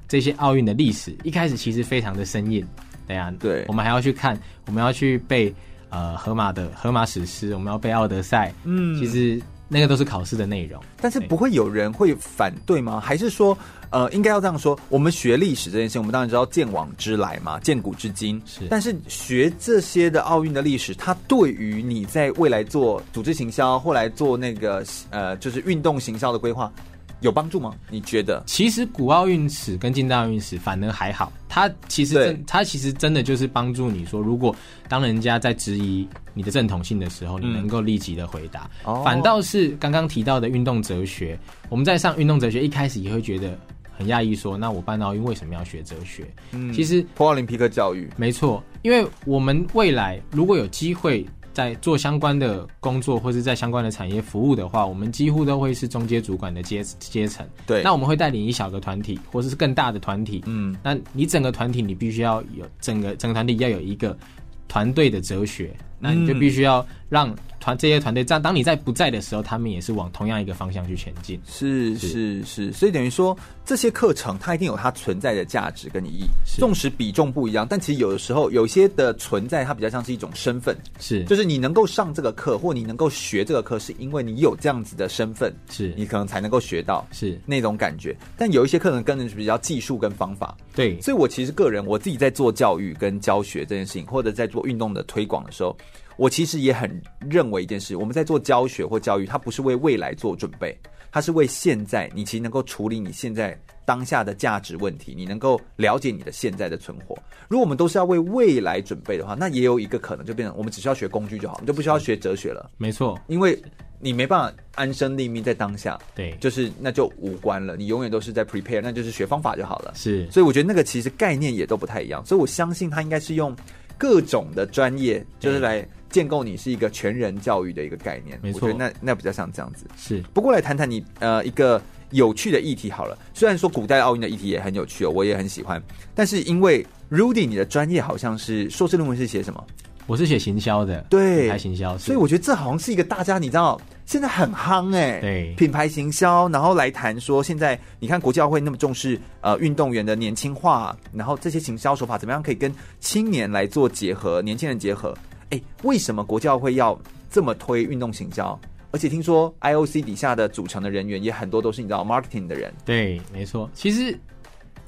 [0.09, 2.67] 这些奥运的历史，一开始其实非常的生硬。
[3.07, 5.55] 对啊，对，我们还要去看，我们要去背
[5.91, 8.53] 呃荷马的荷马史诗，我们要背奥德赛。
[8.65, 9.41] 嗯，其实。
[9.67, 13.01] 那个都是考试的内容，但是不会有人会反对吗？
[13.01, 13.57] 还是说，
[13.95, 14.77] 呃，应该要这样说？
[14.89, 18.43] 我们学历史这件事情，我们当然知道见往知来嘛，见古至今。
[18.45, 26.73] 是，但是学这些的奥运的历史，它对于你在未来做组织行销，后来做那个呃，就是运动行销的规划。
[27.21, 27.73] 有帮助吗？
[27.89, 28.43] 你觉得？
[28.47, 34.55] 其实古奥运史跟近代奥运史反而还好，它其实真，它其实真的就是帮助你说，如果
[34.89, 38.69] 当人家在质疑你的正统性的时候，你能够立即的回答。
[38.85, 41.39] 嗯、反倒是刚刚提到的运动哲学，
[41.71, 43.59] 我们在上运动哲学一开始也会觉得
[43.97, 46.27] 很讶异，说那我办奥运为什么要学哲学？
[46.53, 51.27] 嗯，其实破奥林匹克教育没错，因为我们未来如果有机会。
[51.55, 57.47] 在做相关的工作，或是在相关的产业服务的话，我们几乎都会是中阶主管的阶阶层。
[57.65, 60.43] 对，那我们会带领一小个团体，或者是更大的团体。
[60.47, 64.19] 嗯，那你整个团体，你必须要有整个整个团体要有一个
[64.67, 67.35] 团队的哲学，那你就必须要让。
[67.61, 71.41] 团这些团队，这样当你在不在的时候，他们也是往同样一个方向去前进。
[71.47, 76.27] 是是是，是，所以等于说这些课程它一定有它存在的价值跟意义。
[76.59, 80.77] 纵使比重不一样，但其实有的时候有些的存在，它比较像是一种身份。
[81.01, 88.15] 是，就是你能够上这个课，或你能够学这个课，是因为你有这样子的身份，是你可能才能够学到是那种感觉。
[88.37, 90.55] 但有一些课程跟的是比较技术跟方法。
[90.75, 95.75] 对，所以我其实个人我自己在做教育跟教学这件事情，或者在做运动的推广的时候。
[96.17, 100.77] 我其实也很认为一件事，我们在做教学或教育，它不是为未来做准备，
[101.11, 102.11] 它是为现在。
[102.15, 107.19] 你其实能够处理你现在当下的价值问题，你能够了解你的现在的存活。
[107.49, 112.71] 如果我们都是要为未来准备的话，那也有一个可能就变成我们只需要学工具就好，你就不需要学哲学了。
[112.79, 113.61] 没错，因为
[114.01, 115.99] 你没办法安身立命在当下。
[116.15, 117.77] 对，就是那就无关了。
[117.77, 119.93] 你永远都是在 prepare，那就是学方法就好了。
[119.95, 122.25] 是，所以我觉得那个其实概念也都不太一样。
[122.25, 123.55] 所以我相信他应该是用
[123.99, 125.87] 各种的专业，就是来。
[126.11, 129.85] 建构你是一个全人教育的一个概念，没错，我觉得那那比较像这样子。
[129.97, 133.19] 是，不过来谈谈你呃一个有趣的议题好了。
[133.33, 135.83] 虽然说古代奥运的议题也很有趣哦，我也很喜欢。
[136.15, 139.67] 但是因为 Rudy 你的专业好像是硕士论文是写什么？
[140.07, 141.97] 我是写行销的，对，品牌行销。
[141.99, 155.17] 所以我觉得这好像是一个大家你知道现在很夯哎，对，品牌行销，然后来谈说现在你看国际奥会那么重视呃运动员的年轻化，然后这些行销手法怎么样可以跟青年来做结合，年轻人结合。
[155.51, 156.99] 哎，为什么国际奥会要
[157.31, 158.59] 这么推运动行销？
[158.91, 162.73] 而且听说 IOC 底下的组成的人员也很多都是你知道 marketing 的人。
[162.85, 163.69] 对，没错。
[163.75, 164.17] 其实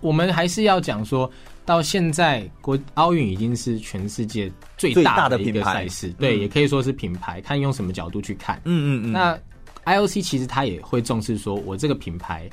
[0.00, 1.28] 我们还是要讲说，
[1.66, 7.40] 到现在国奥运已经是全世界最大的一个赛事，对，也可以说是品牌。
[7.42, 8.56] 看用什么角度去看。
[8.64, 9.12] 嗯嗯嗯。
[9.12, 9.38] 那
[9.84, 12.48] IOC 其实他也会重视说，我这个品牌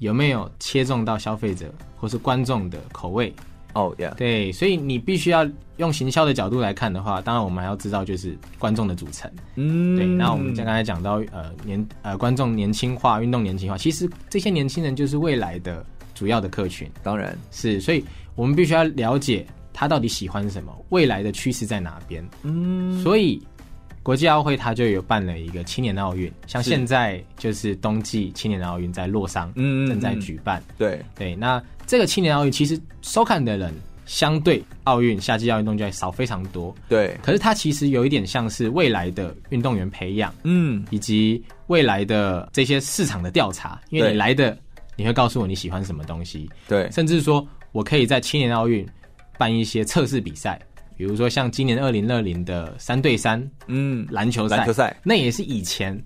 [0.00, 3.32] 有没有切中到消费者或是观众的口味。
[3.74, 4.14] 哦，oh, yeah.
[4.16, 9.30] 对，所以你必须要用行销的角度来看的话，当然我们还要知道就是观众的组成。
[9.54, 10.04] 嗯，对。
[10.04, 15.82] 那我们像刚才讲到，呃，年呃观众年轻化，运动年轻化，其实这些年轻人就是未来的
[16.14, 16.86] 主要的客群。
[17.02, 18.04] 当然是，所以
[18.34, 22.26] 我们必须要了解他到底喜欢什么，未来的趋势在哪边。
[22.42, 23.40] 嗯，所以
[24.02, 30.62] 国际奥会他就有办了一个青年奥运，像现在就是冬季青年奥运在洛桑，嗯，正在举办。
[30.76, 33.72] 对对，那这个青年奥运其实收看的人
[34.06, 36.74] 相对奥运夏季奥运动就会少非常多。
[36.88, 44.56] 对，可是它其实有一点像是未来的运动员培养，嗯，以及未来的这些市场的调查，因为你来的。
[44.94, 46.48] 你会告诉我你喜欢什么东西？
[46.68, 48.86] 对，甚至说我可以在青年奥运
[49.36, 50.60] 办一些测试比赛，
[50.96, 56.00] 比如说像今年二零二零的三对三，嗯，篮球赛，篮球赛那也是以前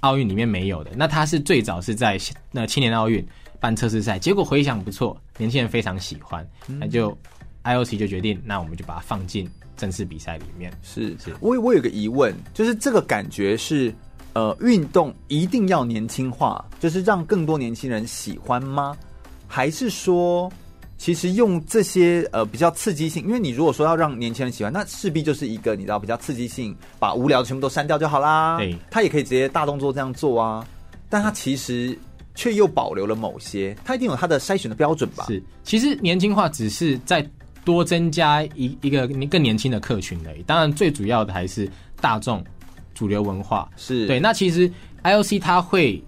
[0.00, 0.90] 奥运里面没有的。
[0.96, 2.18] 那它是最早是在
[2.50, 3.24] 那青年奥运
[3.60, 7.16] 办测试赛，结果回响不错，年轻人非常喜欢，嗯、那就
[7.64, 10.72] IOC 就决定，那我们就把它放进正式比赛里面。
[10.82, 13.94] 是是，我我有个疑问，就是这个感觉是。
[14.34, 18.96] 呃，运动一定要年轻化，就是让更多年轻人喜欢吗？
[19.54, 20.50] 还是说，
[20.96, 23.22] 其实用这些呃比较刺激性？
[23.26, 28.56] 因为你如果说要让年轻人喜欢，那势必就是一个你知道比较刺激性，把无聊的全部都删掉就好啦。
[28.56, 30.66] 对，他也可以直接大动作这样做啊，
[31.10, 31.94] 但他其实
[32.34, 35.26] 却又保留了某些，他一定有他的筛选的标准吧？
[35.26, 37.28] 是，其实年轻化只是在
[37.62, 40.42] 多增加一一个更年轻的客群而已。
[40.44, 42.42] 当然，最主要的还是大众。
[42.94, 44.70] 主流文化是对，那其实
[45.02, 46.00] IOC 它会，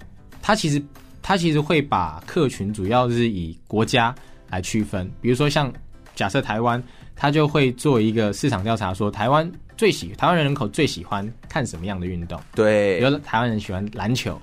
[0.43, 0.81] 它其实
[1.25, 4.15] 它其实会把客群主要是以国家
[4.51, 5.73] 来区分，比如说像
[6.15, 6.81] 假设台湾，
[7.17, 12.39] 它就会做一个市场调查，说台湾最喜台湾人人口最喜欢看什么样的运动？
[12.55, 14.39] 对，比如台湾人喜欢篮球，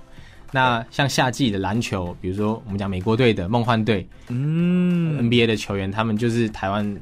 [0.50, 7.00] 那像夏季的篮球，比如说我们讲美国队的梦幻队，嗯，NBA 的球员，他们就是台湾。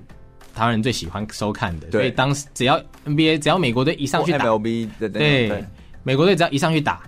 [0.52, 4.38] 台湾人最喜欢收看的，所以当时只要 NBA 只要美国队一上去打
[5.08, 5.64] 对。
[6.02, 7.02] 美国队只要一上去打，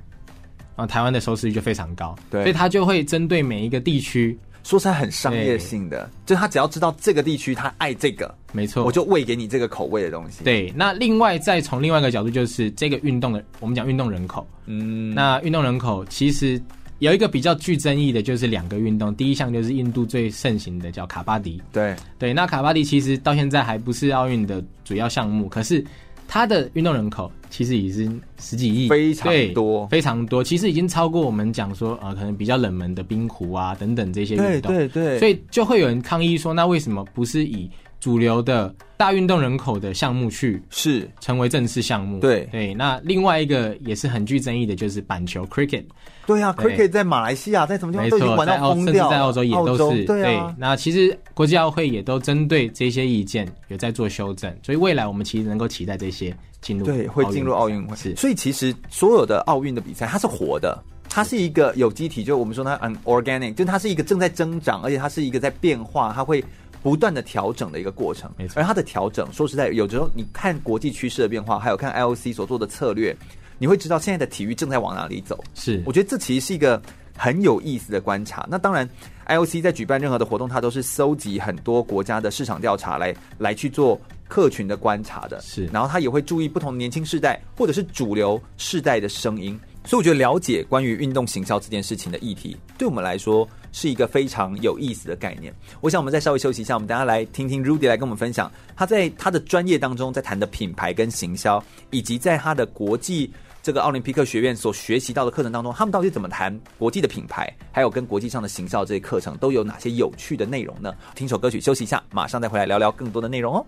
[0.76, 10.44] 啊，台湾的收视率就非常高，对，所以他就会针对每一个地区，说起来很商业性的，就他只要知道这个地区他爱这个，没错，我就喂给你这个口味的东西。
[10.44, 16.60] 对，那另外再从另外一个角度，就是这个运动的，我们讲运动人口，嗯，那运动人口其实。
[16.98, 19.12] 有一个比较具争议的，就是两个运动。
[19.16, 21.60] 第一项就是印度最盛行的叫卡巴迪。
[21.72, 25.84] 对对，那卡巴迪其实到现在还不是奥运的主要项目，可是
[26.28, 30.42] 它的运动人口其实已经十几亿，非常多，非常多。
[30.42, 34.72] 其实已经超过我们讲说呃，可能比较冷门的冰壶啊等等这些运动。
[34.72, 42.20] 对对对，所以就会有人抗议说，那为什么不是以主流的大运动人口的项目去是成为正式项目？
[42.20, 45.84] 对对，那另外一个也是很具争议的，就是板球 （cricket）。
[46.26, 50.04] 对呀、啊，Cricket 在马来西亚，在什么地方都已经玩到疯掉，甚至在澳洲也都是。
[50.04, 57.96] 对，啊、那其实国际奥会也都针对这些意见有在做修正，所以未来我们其实能够期待这些进入对，会进入奥运会。
[57.96, 66.44] 是，所以其实所有的奥运的比赛，它是活的，它是一个有机体，就我们说它 an organic，就它是一个正在增长，而且它是一个在变化，它会
[66.82, 68.30] 不断的调整的一个过程。
[68.38, 73.16] 没错，而它的调整，说实在，有时候你看国际趋势的变化，还有看 IOC 所做的策略。
[73.62, 75.38] 你会知道现在的体育正在往哪里走。
[75.54, 76.82] 是，我觉得这其实是一个
[77.16, 78.44] 很有意思的观察。
[78.50, 78.88] 那当然
[79.28, 85.40] ，IOC 在举办任何的活动，它都是搜集很多国家的市场调查来来去做客群的观察的。
[85.40, 89.56] 是，然后他也会注意不同年轻世代或者是主流世代的声音。
[89.84, 95.54] 所以我觉得了解关于运动行销这件事情的议题，对我们来说是一个非常有意思的概念。
[95.80, 103.32] 我想我们再稍微休息一下，我们等下来听听 Rudy 来跟我们分享他在他的专业当中在谈的品牌跟行销，以及在他的国际。
[103.62, 110.92] 这个奥林匹克学院所学习到的课程当中，他们到底怎么谈国际的品牌，还有跟国际上的行销这些课程都有哪些有趣的内容呢？
[111.14, 113.64] 听首歌曲休息一下，马上再回来聊聊更多的内容哦。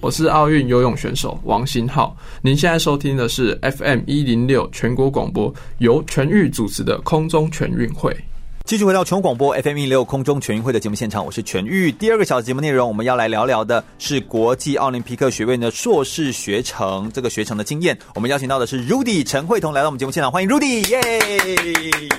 [0.00, 8.16] 我是奥运游泳选手王新浩，您现在收听的是 FM 一零六全国广播，由全域主持的空中全运会。
[8.64, 11.90] 继续回到全国广播 FM 一零六空中全运会的节目现场，我是全域。
[11.90, 17.98] 第二个小时节目内容，我们要来聊聊的是国际奥林匹克学院的硕士学程，这个学程的经验。
[18.14, 21.00] 我们邀请到的是 Rudy 陈慧彤来到我们节目现场，欢迎 Rudy，耶、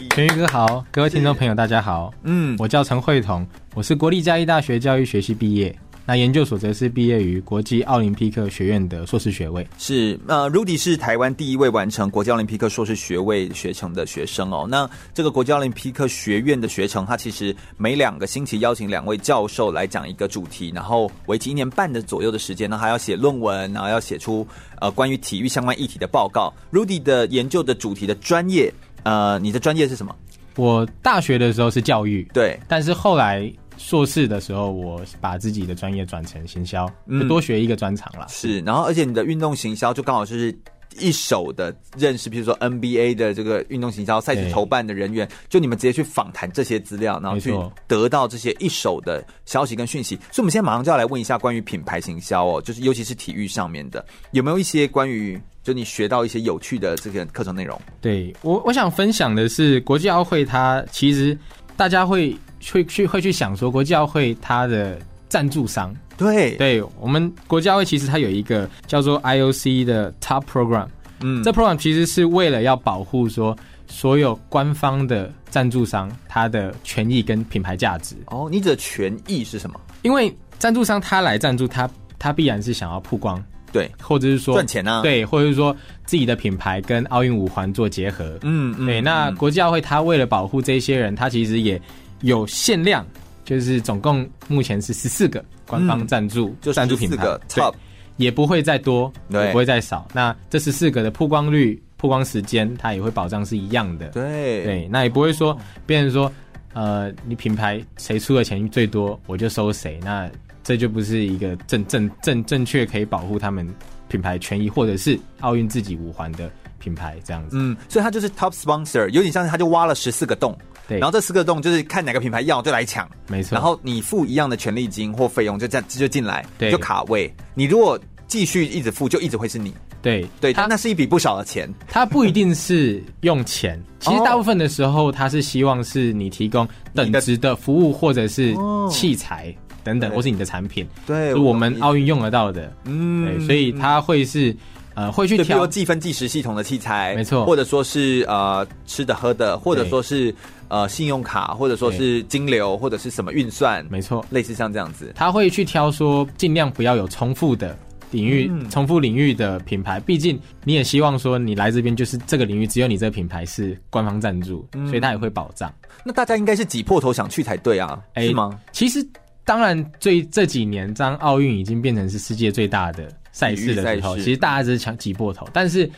[0.09, 5.73] 全玉哥好，各位听众朋友大家好，嗯，我叫陈慧彤，我是国立嘉义大学教育学系毕业。
[6.09, 9.63] 那研究所则是毕业于国际奥林匹克学院的硕士学位。
[9.77, 14.65] 是，呃，Rudy 是台湾第一位完成国际奥林匹克硕士学位学程的学生哦。
[14.67, 24.47] 那这个国际奥林匹克学院的学程，它其实每两个星期邀请两位教授来讲一个主题，然后为期一年半的左右的时间呢，还要写论文，然后要写出
[24.81, 26.51] 呃关于体育相关议题的报告。
[26.73, 30.15] Rudy 的研究的主题的专业，呃，你的专业是什么？
[30.55, 33.53] 我大学的时候是教育，对，但是后来。
[33.79, 38.27] 硕士的时候，我把自己的专业转成行销，嗯就多学一个专长啦。
[38.27, 40.53] 是，然后而且你的运动行销就刚好是
[40.99, 47.53] 一手的认识，比如说 NBA 的这个运动行销赛事筹办的人员，就你们直接去访谈这些资料，然后去
[47.87, 50.15] 得到这些一手的消息跟讯息。
[50.31, 57.79] 所以，我们现在马上就要来问一下关于品牌行销哦，就是尤其是体育上面的，有没有一些关于就你学到一些有趣的这个课程内容？
[58.01, 61.37] 对我，我想分享的是国际奥会，它其实
[61.77, 62.35] 大家会
[62.71, 65.95] 会去会去想说，国际奥会它的赞助商。
[66.17, 70.87] 对，对我们国际奥会其实它有一个叫做 IOC 的 Top Program，
[71.21, 73.57] 嗯，这 program 其实是为了要保护说
[73.87, 78.15] 所有官方的赞助商它的权益跟品牌价值。
[78.27, 79.79] 哦，你指的权益是什么？
[80.01, 83.41] 因为赞助商他来赞助他，他必然是想要曝光，
[83.71, 85.73] 对，或者是说赚钱啊，，对，或者是说
[86.05, 88.37] 自己的品牌跟奥运五环做结合。
[88.41, 91.81] 嗯嗯，对，那嗯国际奥会他为了保护这些人，他其实也
[92.21, 93.05] 有限量，
[93.45, 97.73] 就是总共目前是十四个官方赞助，就赞助品牌对 top
[98.17, 100.07] 也不会再多，也不会再少。
[100.13, 104.09] 那这十四个的曝光率、曝光时间，它也会保障是一样的。
[104.09, 106.31] 对对，那也不会说变成说，
[106.73, 109.99] 呃，你品牌谁出的钱最多，我就收谁。
[110.03, 110.29] 那
[110.63, 113.67] 这就不是一个正正正正确可以保护他们
[114.09, 117.55] 品牌权益，或者是奥运自己五环的品牌这样子。
[117.57, 120.55] 嗯，所以他就是 top sponsor，有点像是他就挖了十四个洞，
[120.89, 123.55] 对，然后这四个洞就是看哪个品牌要就来抢，没错。
[123.55, 127.31] 然后你付一样的权利金或费用就这样就进来，对就卡位。
[127.53, 129.73] 你如果继续一直付，就一直会是你。
[130.01, 131.69] 对对，他那是一笔不少的钱。
[131.87, 138.55] 他不一定是用钱， 其实大部分的时候，他是希望是你提供等值的服务或者是
[138.89, 142.73] 器材等等，或是你的产品，对，是我们奥运用得到的。
[142.85, 144.55] 嗯对，所以他会是
[144.95, 150.33] 呃会去就比如挑说计分计时系统的器材，没错或者说是呃吃的喝的，或者说是
[150.67, 155.13] 呃信用卡，或者说是金流，或者是什么运算，没错，类似像这样子。
[155.15, 157.77] 他会去挑说尽量不要有重复的
[158.11, 159.99] 领域，嗯重复领域的品牌。
[159.99, 165.73] 毕竟你也希望说你来这边就是这个领域只有你这个品牌是官方赞助，嗯所以他也会保障。
[166.03, 168.59] 那大家应该是挤破头想去才对啊，哎是吗？
[168.71, 169.05] 其实
[169.43, 175.47] 当然最这几年，当奥运已经变成是世界最大的赛事的时候，其实大家只是抢挤破头。
[175.53, 175.89] 但是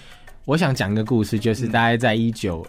[0.45, 2.63] 我想讲一个故事，就是大概在一九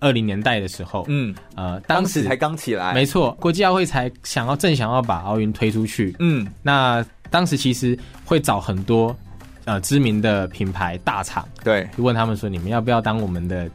[0.00, 9.14] 二零年代的时候，嗯，呃，当时当时才刚起来，没错，国际奥会才想要正想要把奥运推出去，嗯，那当时其实会找很多
[9.66, 13.68] 呃知名的品牌大厂，对，就问他们说，你们要不要当我们的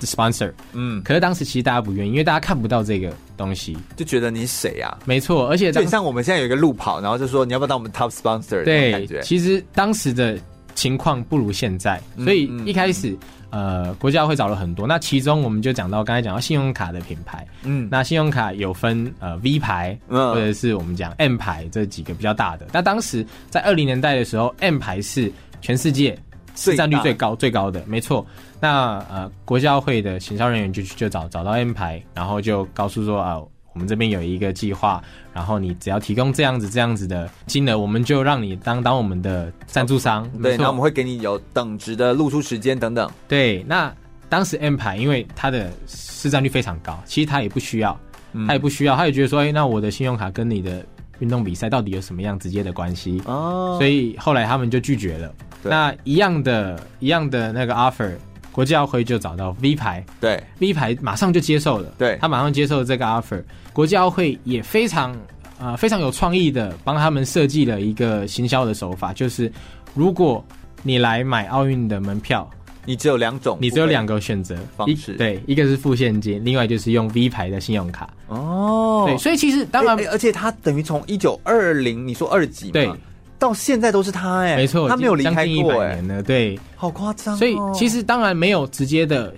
[0.00, 0.52] sponsor？
[0.72, 3.76] 嗯，可是当时其实大家不愿意，因为大家看不到这个东西。
[3.96, 4.96] 就觉得你是谁呀？
[5.04, 8.64] 没错，而且当就像我们现在有一个路跑，然后就说你要不要当我们 top sponsor？
[8.64, 10.38] 对感觉，其实当时的
[10.74, 13.16] 情况不如现在，嗯所以一开始、
[13.50, 14.86] 呃，国际奥会找了很多。
[14.86, 22.66] 那其中我们就讲到刚才讲到信用卡的品牌，嗯，那信用卡有分呃 V 牌，嗯或者是我们讲 M 牌这几个比较大的。
[22.72, 25.30] 那当时在二零年代的时候，M 牌是
[25.60, 26.18] 全世界
[26.56, 28.26] 市占率最高最高的，没错。
[28.64, 33.38] 那呃，国际奥会的行销人员就就找找到 M 牌，然后就告诉说啊。
[33.74, 35.02] 我们这边有一个计划，
[35.32, 40.22] 然后你只要提供这样子这样子的金额，我们就让你当当我们的赞助商。
[40.34, 43.10] 对，没错然后我们会给你有等值的露出时间等等。
[43.26, 43.92] 对，那
[44.28, 47.98] 当时 M 牌因为它的市占率非常高，其实他也不需要，
[48.46, 50.86] 他也不需要，他也觉得说，哎，那我的信用卡跟你的
[51.18, 53.20] 运动比赛到底有什么样直接的关系？
[53.26, 55.34] 哦，所以后来他们就拒绝了。
[55.64, 58.12] 对那一样的，一样的那个 offer，
[58.54, 60.04] 国际奥会就找到 V 牌。
[60.20, 63.42] 对，V 牌马上就接受了，对他马上接受了这个 offer。
[63.72, 65.14] 国际奥会也非常
[65.58, 69.52] 呃非常有创意的帮他们设计了一个行销的手法，就是
[69.92, 70.44] 如果
[70.84, 72.48] 你来买奥运的门票，
[72.84, 78.08] 你只有两种，你只有两个选择方式一对，一个是付现金，另外就是用 V 牌的信用卡。
[78.28, 82.90] 哦，对，所以其实当然欸欸而且它等于从一九二零，你说二几嘛，对，
[83.38, 86.58] 到现在都是他哎、没错，他没有离开过哎、百年了，对。
[86.76, 87.38] 好夸张、哦。
[87.38, 89.34] 所以其实当然没有直接的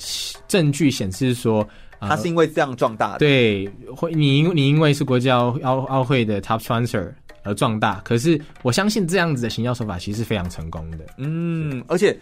[0.49, 1.67] 证据显示说。
[1.99, 3.67] 他是因为这样壮大的，对，
[3.97, 7.11] 会你因你因为是国际奥奥奥会的 top sponsor
[7.43, 10.99] 而壮大，可是我相信这样子的行销手法其实是非常成功的。
[11.17, 12.17] 嗯，而且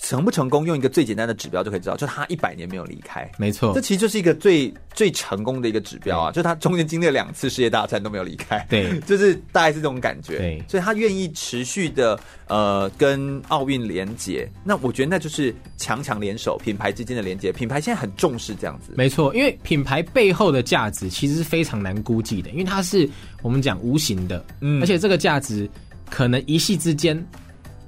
[0.00, 23.08] 成不成功，用一个最简单的指标就可以知道，就他一百年没有离开，没错，这其实就是一个最最成功的一个指标啊，就他中间经历了两次世界大战都没有离开，对， 就是大概是这种感觉，对，所以他愿意持续的呃跟奥运连接，那我觉得那就是强强联手，品牌之间的连接，品牌现在很重视这样子，没错，因为品牌背后的价值其实是非常难估计的，因为它是
[23.42, 25.68] 我们讲无形的，嗯，而且这个价值
[26.10, 27.26] 可能一夕之间。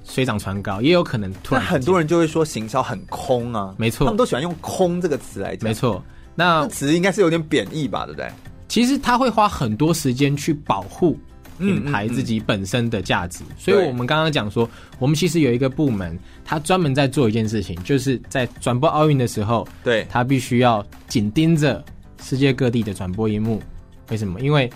[0.08, 1.62] 水涨船高，也有可能突然。
[1.62, 5.68] 那很多人就会说行销很空啊，没错，他们都喜欢用“空”这个词来讲。
[5.68, 6.02] 没错，
[6.34, 8.28] 那词应该是有点贬义吧，对不对？
[8.68, 11.18] 其实他会花很多时间去保护
[11.58, 13.42] 品牌自己本身的价值。
[13.56, 21.84] 所以我们刚刚讲说，我们其实有一个部门，他专门在做一件事情，就是在转播奥运的时候，对，他必须要紧盯着
[22.22, 23.62] 世界各地的转播荧幕。
[24.10, 24.40] 为什么？
[24.40, 24.70] 因为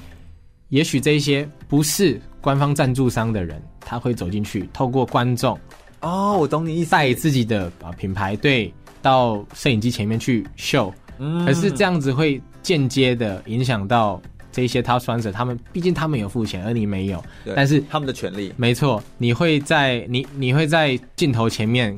[0.69, 5.59] 也许这一些不是官方赞助商的人，他会走进去，透过观众
[6.01, 8.71] 哦，我懂你意思，带自己的啊品牌对
[9.01, 10.93] 到摄影机前面去秀。
[11.19, 14.21] 嗯，可是这样子会间接的影响到
[14.51, 18.53] 这些 top sponsor，他们毕竟他们有付钱，而你没有，对但是他们的权利。
[18.57, 21.97] 没错，你会在你你会在镜头前面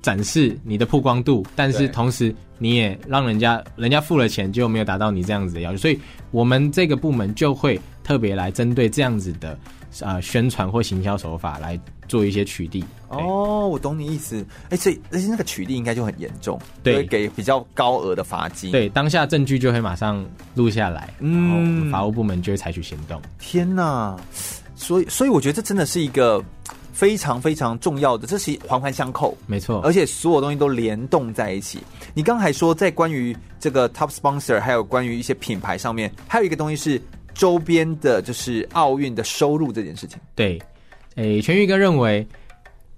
[0.00, 5.98] 展示你的曝光度，但是同时你也让人家人家付了钱就没有达到你这样子的要求，所以
[6.30, 7.80] 我们这个部门就会。
[8.04, 9.58] 特别来针对这样子的
[10.00, 12.84] 呃宣传或行销手法来做一些取缔。
[13.08, 14.46] 哦，我懂你意思。
[14.64, 18.70] 哎、欸，所以而且那个取缔应该就很严重，对，会给比较高额的罚金。
[18.70, 20.22] 对，当下证据就会马上
[20.54, 23.18] 录下来，嗯，然后法务部门就会采取行动。
[23.38, 24.14] 天哪！
[24.74, 26.44] 所以，所以我觉得这真的是一个。
[26.94, 31.80] 非常非常重要的，这是环环相扣，没错，而且所有东西都联动在一起。
[32.14, 37.02] 你刚才说，在关于这个 top sponsor，还有关于一些品牌上面，还有一个东西是
[37.34, 40.18] 周边的，就是奥运的收入这件事情。
[40.36, 40.56] 对，
[41.16, 42.26] 诶，全玉哥认为，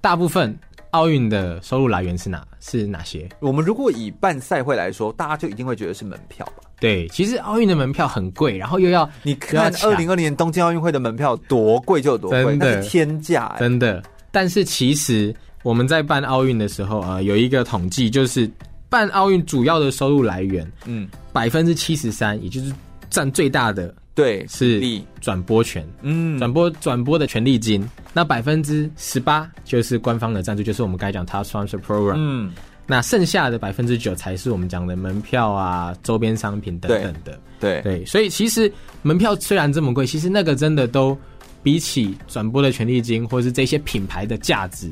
[0.03, 0.55] 大部分
[0.91, 2.47] 奥运的收入来源是哪？
[2.61, 3.27] 是哪些？
[3.41, 6.66] 我们如果以办赛会来说，大家就一定会觉得是门票吧。
[6.79, 14.03] 对，其实奥运的门票很贵，然后又要你看二零二零年东京奥运会的门票多贵就有多贵，那是天价欸，真的。
[14.31, 18.51] 但是其实我们在办奥运的时候啊，有一个统计，就是
[18.91, 22.71] 办奥运主要的收入来源，嗯，百分之七十三，也就是
[23.09, 24.83] 占最大的，对，是
[25.21, 27.83] 转播权，嗯，转播转播的权利金。
[28.13, 32.53] 那百分之十八就是官方的赞助，就是我们刚才讲 Top Sponsor Program，嗯。
[32.87, 37.39] 那剩下的百分之九才是我们讲的门票啊、周边商品等等的。
[37.59, 38.73] 对对，对，所以其实
[39.03, 41.17] 门票虽然这么贵，其实那个真的都
[41.63, 44.91] 比起转播的权利金或是这些品牌的价值，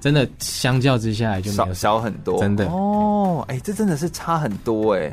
[0.00, 2.38] 真的相较之下就少少很多。
[2.38, 5.12] 真的哦，哎，这真的是差很多哎。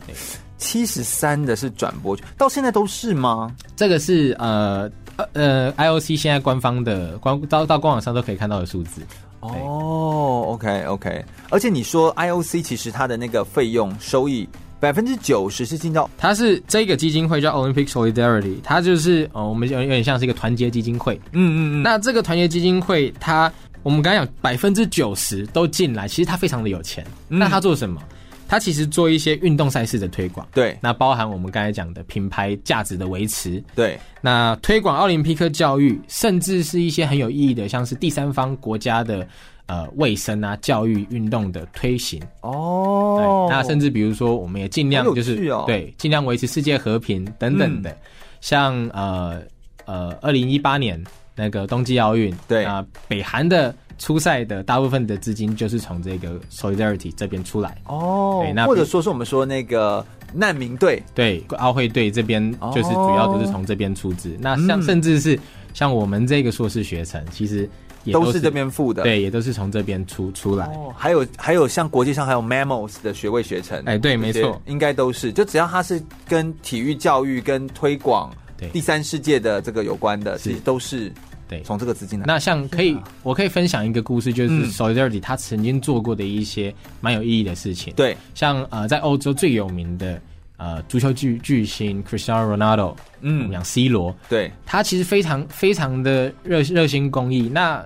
[0.57, 3.55] 七十三的是转播权，到现在都是吗？
[3.77, 4.91] 这个是呃
[5.31, 9.01] 呃 IOC 现在官方的官到到官网上都可以看到的数字。
[9.41, 14.47] 哦，OK OK，而且你说 IOC 其实它的那个费用收益
[14.79, 21.83] 百分之九十是进到，它是这个基金会叫 Olympic Solidarity，它就是呃我们有有点像是一个团结基金会，嗯嗯嗯。
[21.83, 23.51] 那这个团结基金会，它
[23.83, 27.05] 我们刚才讲百分之九十都进来，其实它非常的有钱。
[27.29, 28.01] 嗯、那它做什么？
[28.49, 39.27] 它其实做一些运动赛事的推广，对，那包含我们刚才讲的品牌价值的维持，对，那推广奥林匹克教育，甚至是一些很有意义的，像是第三方国家的
[39.67, 42.19] 呃卫生啊、教育、运动的推行。
[42.41, 43.47] 哦。
[43.51, 47.97] 那甚至比如说，我们也尽量就是、哦、对，尽量维持世界和平等等的，嗯、
[48.41, 49.43] 像呃
[49.85, 50.99] 呃，二零一八年
[51.35, 52.65] 那个冬季奥运，对。
[52.65, 53.75] 啊，北韩的。
[53.99, 57.77] 出赛的大部分的资金就是从这个 Solidarity 这边出来。
[57.85, 64.31] 哦，对，那或者说是我们说那个难民队，对，奥会队这边就是主要都是从这边出资。
[64.35, 65.37] 哦、那像甚至是
[65.73, 67.69] 像我们这个硕士学程，其实
[68.05, 70.65] 也都是，这边付的，对，也都是从这边出出来。
[70.67, 78.31] 哦，还有还有像国际上还有 Mammals 的学位学程，哎，对，没错，应该都是，就只要它是跟体育教育跟推广
[78.71, 81.11] 第三世界的这个有关的，其实都是。
[81.49, 82.25] 对，从这个资金来。
[82.27, 87.91] 那像可以，我可以分享一个故事，就是 Solidarity 他曾经做过的一些蛮有意义的事情。
[87.95, 90.21] 对，像呃，在欧洲最有名的
[90.57, 97.49] 呃足球巨巨星 Cristiano Ronaldo，嗯，我们讲 C 罗，对，他其实非常非常的热热心公益。
[97.49, 97.83] 那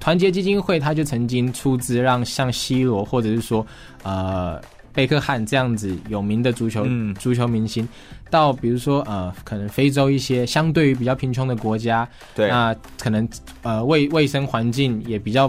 [0.00, 3.64] 团结基金会他就曾经出资让像 C 罗或者是说
[4.02, 4.60] 呃。
[4.94, 7.88] 贝克汉这样子有名的足球、嗯、足球明星，
[8.34, 13.28] 到比如说呃，可能非洲一些相对于比较贫穷的国家，对，那可能
[13.62, 15.48] 呃卫卫生环境也比较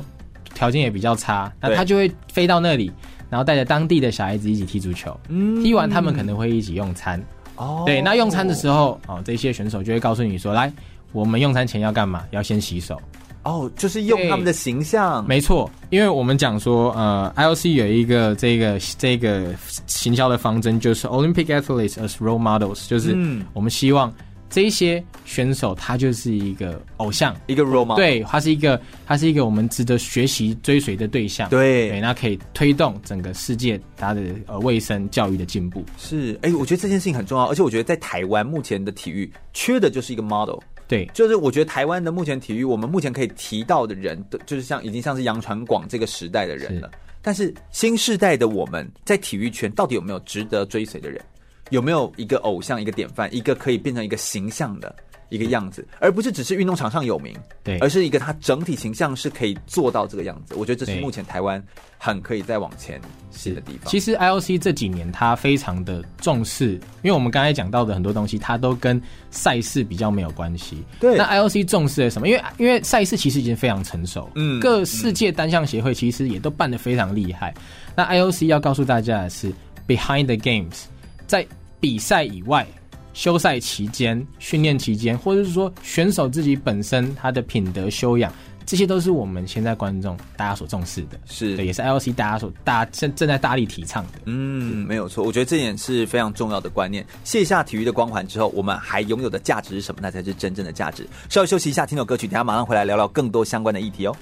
[0.53, 2.91] 条件也比较差，那他就会飞到那里，
[3.27, 7.19] 然后带着当地的小孩子一起踢足球，嗯，踢完他们可能会一起用餐，
[7.55, 10.71] 哦，对，那用餐的时候哦，这些选手就会告诉你说，来，
[11.11, 12.23] 我们用餐前要干嘛？
[12.29, 13.01] 要先洗手。
[13.45, 19.53] 哦，就是用他们的形象，没错，因为我们讲说，呃，IOC 有一个这个这个
[19.85, 23.15] 行销的方针，就是 Olympic athletes as role models，就是
[23.53, 24.11] 我们希望
[24.49, 35.85] 这些选手他就是一个偶像，一个 role model，对，他是一个他是一个我们值得学习追随的对象，对，对，那可以推动整个世界他的呃卫生教育的进步。
[35.99, 40.57] 是，哎，我觉得这件事情很重要，而且我觉得在台湾目前的体育缺的就是一个 model。
[40.88, 46.91] 对，就是我觉得台湾的目前体育，我们目前可以提到的人，就是像已经像是杨传广这个时代的人了。
[47.21, 51.19] 但是新时代的我们在体育圈到底有没有值得追随的人？
[51.71, 54.95] 有没有一个偶像、一个典范、一个可以变成一个形象的
[55.30, 60.55] 一个样子，而不是只是运动场上有名，对，而是一个他整体形象是可以做到这个样子。
[60.55, 61.61] 我觉得这是目前台湾
[61.97, 63.01] 很可以再往前
[63.32, 63.89] 是的地方。
[63.89, 69.01] 其实 IOC 这几年他非常的重视，因为我们刚才讲到的很多东西，它都跟
[69.32, 70.84] 赛事比较没有关系。
[70.99, 72.28] 对，那 IOC 重视了什么？
[72.28, 77.53] 因为因为赛事其实已经非常成熟，嗯，各世界单项协会其实也都办得非常厉害。
[77.95, 79.51] 那 IOC 要告诉大家的是
[79.88, 80.84] ，Behind the Games，
[81.26, 81.45] 在
[81.80, 82.65] 比赛以外。
[83.16, 88.32] 休赛期间、训练期间，或者是说选手自己本身他的品德修养，
[88.66, 94.20] 这些都是我们现在观众大家所重视的，是对，也是 IOC 大家所大家正正在大力提倡的。
[94.26, 97.05] 嗯，没有错，我觉得这点是非常重要的观念。
[97.24, 100.01] 卸下体育的光环之后，我们还拥有的价值是什么？
[100.03, 101.07] 那才是真正的价值。
[101.30, 104.16] 稍微休息一下，听首歌曲，等下马上回来聊聊更多相关的议题哦。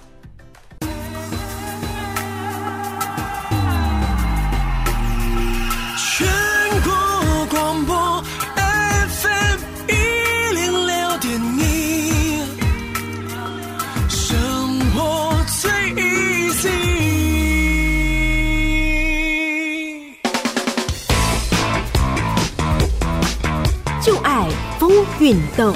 [25.20, 25.74] 运动，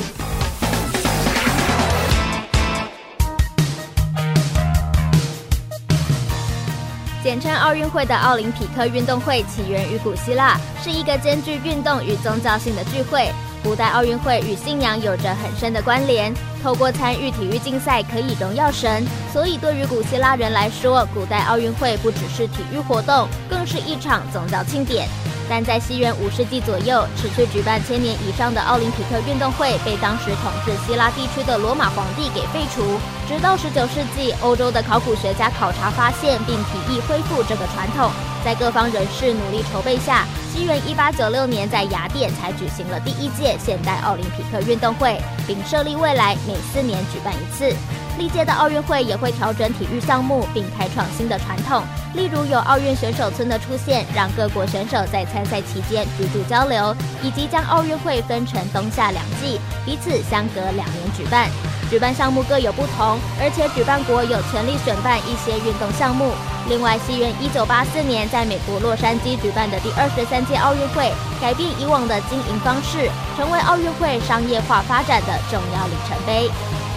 [7.23, 13.31] 简称奥运会的奥林匹克运动会起源于古希腊，是一个兼具运动与宗教性的聚会。
[13.63, 25.09] 古代奥运会与信仰有着很深的关联，透过参与体育竞赛可以荣耀神，所以对于古希腊人来说，古代奥运会不只是体育活动，更是一场宗教庆典。
[25.49, 32.99] 但在西元五世纪左右，持续举办千年以上的奥林匹克运动会被当时统治希腊地区的罗马皇帝给废除。
[33.27, 38.11] 直到十九世纪，欧洲的考古学家考察发现，并提议恢复这个传统。
[38.47, 47.75] 在各方人士努力筹备下，西元一八九六年在雅典才举行了第一届现代奥林匹克运动会，并设立未来每四年举办一次。
[48.17, 51.83] 历届的奥运会也会调整体育项目，并开创新的传统。
[52.13, 61.49] 例如有奥运选手村的出现，让各国选手在参赛期间居住交流，以及将奥运会分成冬夏两季，彼此相隔两年举办。
[61.89, 66.31] 举办项目各有不同，而且举办国有权利选办一些运动项目。
[66.67, 76.51] 另外，西元一九八四年在美国洛杉矶举办的第二十三届奥运会，改变以往的经营方式，成为奥运会商业化发展的重要里程碑。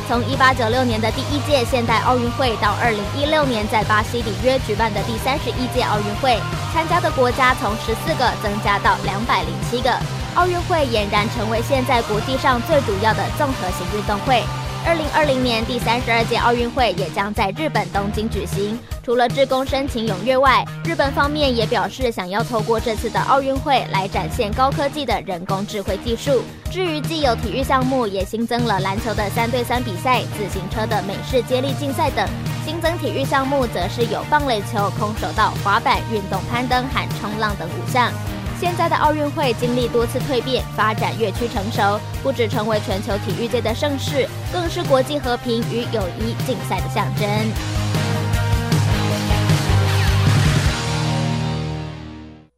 [0.08, 6.34] 从一八九六年的第一届现代奥运会到二零一六年在巴西里约举办的第三十一届奥运会，
[6.74, 9.94] 参加的国家从十四个增加到两百零七个，
[10.34, 14.42] 奥运会俨然成为现在国际上最主要的综合性运动会。
[14.86, 18.78] 二零二零年第三十二届奥运会也将在日本东京举行。
[19.02, 26.42] 除了志工申请踊跃外，日本方面也表示想要透过这次的奥运会来展现高科技的人工智慧技术。
[26.70, 32.26] 至于既有体育项目，也新增了篮球的三对三比赛、自行车的美式接力竞赛等。
[32.64, 38.12] 新增体育项目则是有棒垒球、空手道、滑板、运动攀登和冲浪等五项。
[38.60, 47.26] 现在的奥运会经历多次蜕变，发展越趋成熟，不止成为全球体育界的盛事，更是国际和平与友谊竞赛的象征。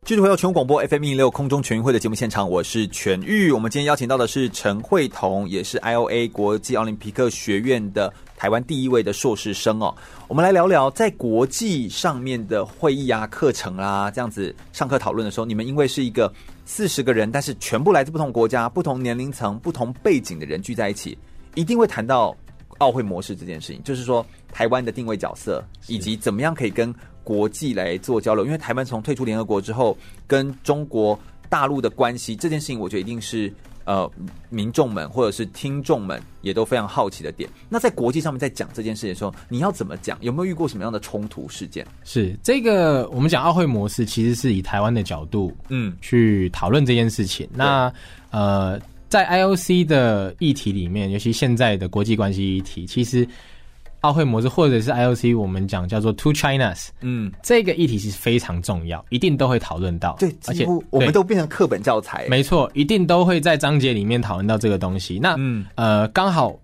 [0.05, 3.53] 继续回到全广播 FM 一六空中全运会的节目现场，我是全玉。
[3.53, 8.13] 我们今天邀请到的是陈慧彤，也是 IOA 国际奥林匹克学院的
[8.43, 9.95] 台湾第一位的硕士生哦。
[10.27, 16.29] 我们来聊聊在国际上面的会议啊、课程啊，这样子上课讨论的时候，你们因为是一个
[16.65, 21.17] 四十个人，但是全部来自不同国家、不同年龄层、不同背景的人聚在一起，
[21.55, 22.37] 一定会谈到
[22.79, 28.45] 奥会模式这件事情，就是说台湾的定位角色，以及怎么样可以跟国际来做交流。
[28.45, 31.17] 因为台湾从退出联合国之后，跟中国
[31.49, 33.55] 大陆的关系这件事情，我觉得一定是。
[33.85, 34.11] 呃，
[34.49, 37.49] 民众们或者是听众们也都非常好奇的点。
[37.69, 40.17] 那在国际上面在讲这件事的时候，你要怎么讲？
[40.21, 41.87] 有没有遇过什么样的冲突事件？
[42.05, 47.47] 是这个，我们讲奥会模式，其实是以台湾的角度，嗯，去讨论这件事情。
[47.53, 47.93] 嗯、那
[48.31, 53.27] 呃，在 IOC 的议题里面，尤其现在的国际关系议题，其实。
[54.03, 60.17] 奥会模式，或者是 IOC，我们讲叫做 Two Chinas，嗯，这个议题是非常重要，一定都会讨论到。
[60.19, 62.27] 对，而且我们都变成课本教材。
[62.29, 65.19] 没错，一定都会在章节里面讨论到这个东西。
[65.23, 66.55] 那，嗯，呃，刚好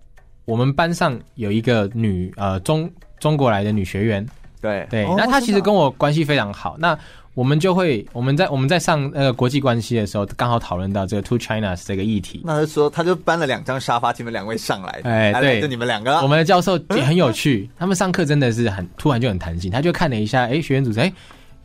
[0.45, 4.25] 我们班上有一个女，呃，中中国来的女学员，
[4.61, 6.75] 对对，那她其实跟我关系非常好。
[6.77, 6.97] 那
[7.39, 12.41] 我们就会，我们在我们在上呃国际关系的时候，刚好讨论到这个 Two Chinas 这个议题。
[12.43, 14.99] 那就说，他就搬了两张沙发，请你们两位上来。
[15.05, 16.17] 哎，对，就你们两个。
[16.17, 19.71] 我们的教授也很有趣， 他们上课真的是很突然就很弹性。
[19.71, 21.09] 他就看了一下，哎，学员组织，哎，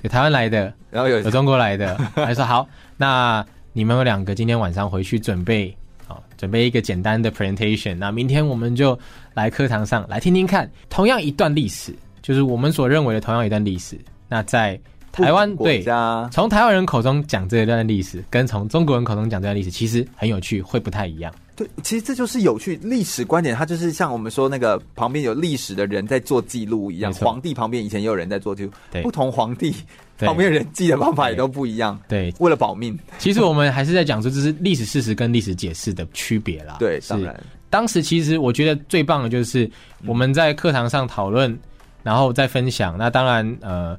[0.02, 7.96] 有台湾来的，然后有有中国来的， 他说好，那你们有两个今天晚上回去准备啊，准备一个简单的 presentation。
[7.96, 8.96] 那明天我们就
[9.34, 13.98] 来课堂上来听听看，同样一段历史，就是我们所认为的同样一段历史。
[14.28, 14.80] 那在
[15.14, 15.84] 台湾对，
[16.32, 21.32] 从台湾人口中讲这一段历史，跟从中国人口中讲这段历史，其实很有趣，会不太一样。
[21.54, 29.72] 对，其实这就是有趣历史观点，它就是像我们说那个旁边有历史的人在做记录一样，皇帝旁边以前也有人在做记录，对，不同皇帝
[30.18, 31.96] 旁边人记的方法也都不一样。
[32.08, 36.74] 对，为了保命，其实我们还是在讲说这是历史事实跟历史解释的区别啦。
[36.80, 37.40] 对，当然，
[37.70, 39.70] 当时其实我觉得最棒的就是
[40.06, 41.56] 我们在课堂上讨论，
[42.02, 42.98] 然后再分享。
[42.98, 43.96] 那当然，呃。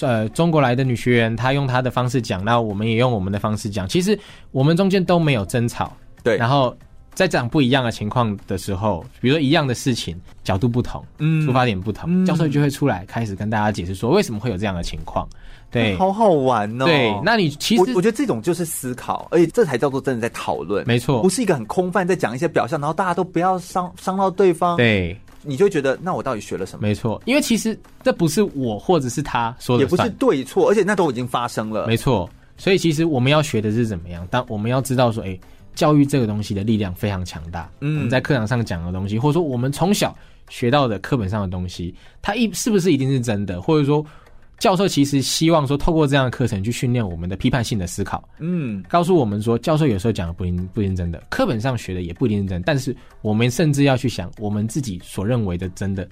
[0.00, 3.88] 呃，中国来的女学员，她用她的方式讲，那我们也用我们的方式讲。
[3.88, 4.18] 其实
[4.50, 6.36] 我们中间都没有争吵，对。
[6.36, 6.76] 然后
[7.14, 15.26] 在讲不一样的情况的时候，比如说一样的事情，角度不同，嗯，出发点不同，嗯，教授就会出来开始跟大家解释说为什么会有这样的情况。
[15.70, 16.84] 对， 好好玩哦。
[16.84, 24.76] 对，那你其实我，我觉得这种就是思考，而且这才叫做真的在讨论，没错，不是一个很空泛在讲一些表象，然后大家都不要伤伤到对方。
[24.76, 25.18] 对。
[25.46, 26.82] 你就觉得，那我到底学了什么？
[26.82, 31.86] 没错，因为其实这不是我或者是他说的，也不是对错，而且那都已经发生了。
[31.86, 34.26] 没错，所以其实我们要学的是怎么样？
[34.30, 35.38] 当我们要知道说，哎，
[35.74, 37.70] 教育这个东西的力量非常强大。
[37.80, 40.16] 嗯，我们在课堂上讲的东西，或者说我们从小
[40.48, 43.62] 学到的课本上的东西，它一是不是一定是真的？
[43.62, 44.04] 或者说？
[44.58, 48.26] 教授其实希望说，透过这样的课程去训练我们的批判性的思考。
[48.38, 52.64] 嗯，告诉我们说，教授有时候讲的不一定不一定真的，课本上学的也不一定是真的。
[52.64, 56.08] 但是我们甚至要去想，我们自己所认为的真的，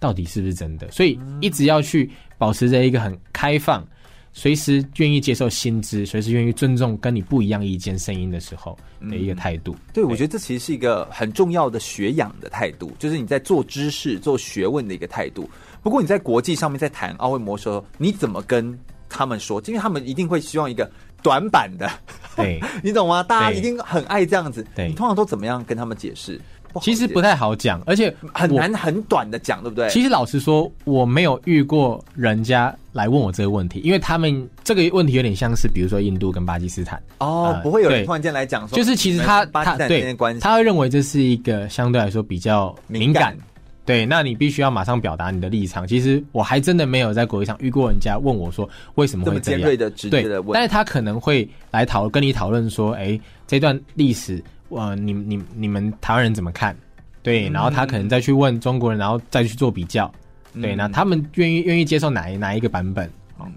[0.00, 0.90] 到底是不是真的？
[0.90, 3.86] 所以一直要去保持着一个很开放，
[4.32, 8.74] 随时愿意接受新知，随时愿意尊重跟你不一样意见声音的时候
[9.10, 9.72] 的一个态度。
[9.74, 15.46] 嗯，对，我觉得这其实是一个很重要的学养的态度，就是你在做知识、做学问的一个态度。
[15.82, 18.78] 不过你在国际上面在谈奥运魔兽的时候，你怎么跟
[19.08, 19.60] 他们说？
[19.66, 20.90] 因为他们一定会希望一个
[21.22, 21.90] 短板的，
[22.36, 23.22] 对， 你懂吗？
[23.22, 24.64] 大家一定很爱这样子。
[24.74, 26.40] 对，你通常都怎么样跟他们解释？
[26.80, 29.90] 其实不太好讲，而且很难很短的讲，对不对？
[29.90, 43.36] 其实老实说，我没有遇过人家来问我这个问题，因为他们这个问题有点像是，比如说印度跟巴基斯坦哦，呃、不会有人突然间来讲说，就是其实他他对他会认为这是一个相对来说比较敏感。
[43.84, 45.86] 对，那你必须要马上表达你的立场。
[45.86, 49.42] 其实我还真的没有在国际上遇过人家问我说为什么会这样。
[49.42, 50.52] 这么尖锐的直接的问。
[50.52, 56.76] 对，但是他可能会来讨跟你讨论说，哎，这段历史，呃，你你你们台湾人怎么看？
[57.22, 60.12] 对，然后他可能再去问中国人，然后再去做比较。
[60.54, 63.10] 嗯、对，那他们愿意愿意接受哪一哪一个版本？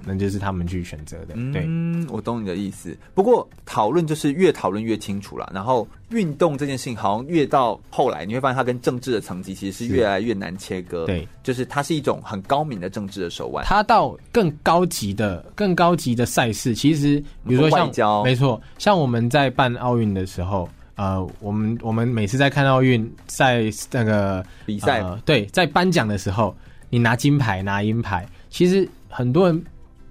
[0.05, 1.35] 那就是他们去选择的。
[1.51, 2.97] 对，嗯，我懂你的意思。
[3.13, 5.51] 不过讨论就是越讨论越清楚了。
[5.53, 11.05] 然后运动这件事情，好像越到后来，你会发现它跟政治的层级其实是越来越难切割。
[11.05, 13.63] 对，就是它是一种很高明的政治的手腕。
[13.65, 26.55] 它到更高级的、更高级的赛事，其实比如说像，外交没错，像我们在办奥运的时候，呃，我们我们每次在看奥运在那个比赛，呃，对，在颁奖的时候，
[26.89, 29.63] 你拿金牌、拿银牌，其实很多人。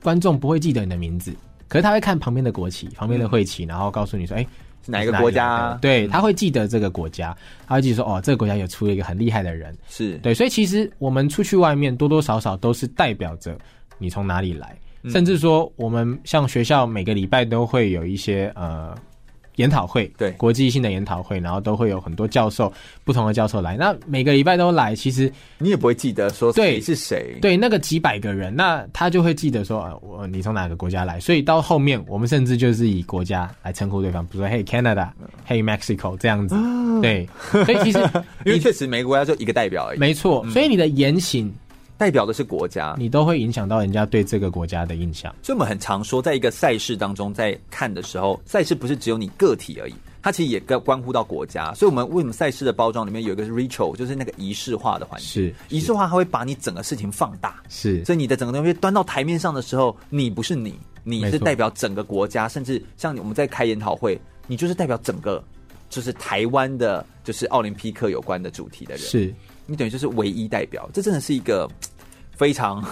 [0.04, 1.34] 观众不会记得你的名字，
[1.66, 4.48] 可是他会看旁边的国旗、旁边的会旗，然后告诉你说：“哎、欸，
[4.84, 7.34] 是哪一个国家、啊？”对，他会记得这个国家，
[7.66, 13.56] 他会记得说：“哦，这个国家有出了一个很厉害的人。”是对，所以其实我们出去外面多多少少都是代表着
[13.96, 18.94] 你从哪里来，嗯、甚至说我们像学校每个礼拜都会有一些呃。
[19.56, 22.72] 研讨会，对，国际性的研讨会，然后都会有很多教授，
[23.04, 23.76] 不同的教授来。
[23.76, 31.20] 那每个礼拜都来，其实你也不会记得说谁是谁，对，那个几百个人，那他就会记得说，啊、我你从哪个国家来。
[31.20, 36.56] 所以到后面，我们甚至就是以国家来称呼对方，比如说 Hey Canada，Hey Mexico 这样子。
[37.00, 37.98] 对，所以其实
[38.44, 39.98] 因为确实每个国家就一个代表而已。
[39.98, 41.52] 没错，所以你的言行。
[41.96, 45.34] 代表的是国家，你都会影响到人家对这个国家的印象。
[45.42, 51.72] 所以我们很常说，在一个赛事当中，在看的时候，赛事不是只有你个体而已，它其实也关关乎到国家。
[51.74, 55.26] 所以，我们为什么赛事的包装里面有一个 ritual，就是那个仪式化的环节。
[55.26, 57.62] 是仪式化，它会把你整个事情放大。
[57.68, 65.42] 是，所以你的整个东西端到台面上的时候，你不是你，你是代表整个国家，甚至像我们在开研讨会，你就是代表整个，
[65.88, 69.04] 就是台湾的，就是奥林匹克有关的主题的人。
[69.04, 69.32] 是。
[69.66, 71.68] 你等于就是唯一代表，这真的是一个
[72.36, 72.84] 非常，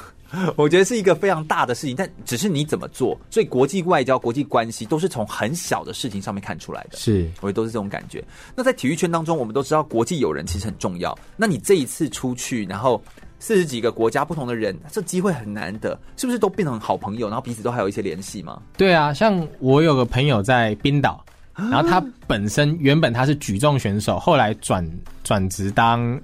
[0.56, 1.94] 我觉得是一个非常大的事情。
[1.94, 6.96] 但只是你怎么做，所以国际外交、国际关系都是从很小的事情上面看出来的。
[6.96, 8.24] 是，我觉得都是这种感觉。
[8.54, 11.16] 那在体育圈当中，我们都知道国际友人其实很重要。
[11.36, 13.02] 那你这一次出去，然后
[13.38, 18.62] 四十几个国家不同的人，这机会很难得，是不是都变成好朋友，然后彼此都还有一些联系吗？
[18.76, 21.22] 对啊，像我有个朋友在冰岛，
[21.54, 24.88] 然后他本身原本他是举重选手，后来转
[25.22, 26.18] 转职当。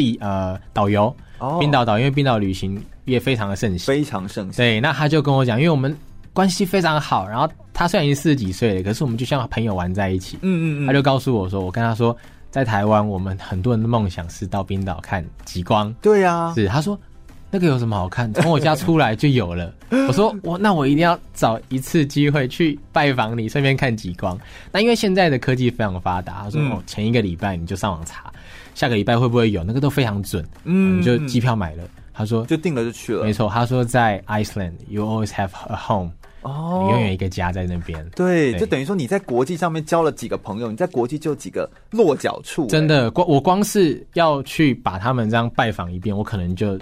[0.00, 1.14] 地呃导游，
[1.60, 4.56] 冰岛导游，因为冰岛旅行也非常的盛行，非常盛行。
[4.56, 5.94] 对，那他就跟我讲，因为我们
[6.32, 10.38] 关系非常好，然后他虽然已经四十几岁了，可是我们就像朋友玩在一起。
[10.40, 12.16] 嗯嗯嗯，他就告诉我说，我跟他说，
[12.50, 15.94] 在台湾，我们很多人的梦想是到冰岛看极光。
[16.00, 16.98] 对啊，是他说。
[17.52, 18.32] 那个有什么好看？
[18.34, 19.74] 从我家出来就有了。
[20.06, 24.38] 我说我那我一定要找一次机会去拜访你，顺便看极光。
[24.70, 28.32] 那因为现在的科技非常发达，他说哦，前一个礼拜你就上网查，
[28.80, 29.62] 下个礼拜会不会有？
[29.62, 30.42] 那个都非常准。
[30.64, 31.84] 嗯，就机票买了。
[32.14, 33.24] 他说就定了就去了。
[33.24, 36.10] 没错，他说在 Iceland，you always have a home。
[36.40, 38.02] 哦，你永远一个家在那边。
[38.16, 42.68] 对，就等于说你在国际上面交了几个朋友，你在国际就有几个落脚处。
[42.68, 46.78] 真的，光我光是要去把他们这样拜访一遍，我可能就。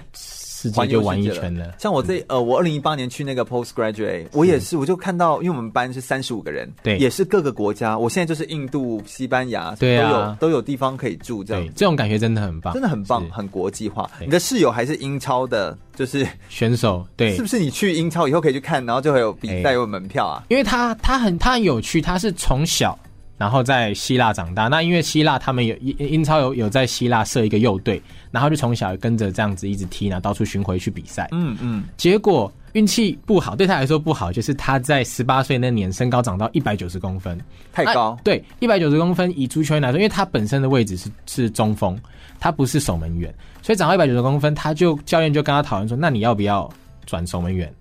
[0.68, 1.74] 世界就玩一圈了。
[1.78, 7.98] 像我这呃，我二零一八年去那个 postgraduate，我也是，我就看到，因为我们班是三十五个人，对，也是各个国家。
[7.98, 14.10] 我现在就是印度、西班牙，对啊，都有都有地方可以住，这样，这种感觉真的很棒，真的很棒，很国际化。
[14.20, 17.58] 你的室友还是英超的，就是选手，对，是不是？
[17.58, 20.44] 你去英超以后可以去看，然后就会有比赛有门票啊？
[20.48, 22.98] 因为他他很他很有趣，他是从小。
[23.38, 31.28] 然后在希腊长大，那因为希腊他们有英英超有有在希腊设一个幼队，然后就从小跟着这样子一直踢，然后到处巡回去比赛。
[31.30, 37.40] 嗯嗯，结果运气不好，对他来说不好，就是他在十八岁那年身高长到一百九十公分，
[37.72, 38.18] 太高。
[38.24, 41.96] 对，一百九十公分以足球员来说，因为他本身的位置是是中锋，
[42.40, 43.32] 他不是守门员，
[43.62, 46.68] 所以长到一百九十公分，他就教练就跟他讨论说，那你要不要
[47.06, 47.72] 转守门员？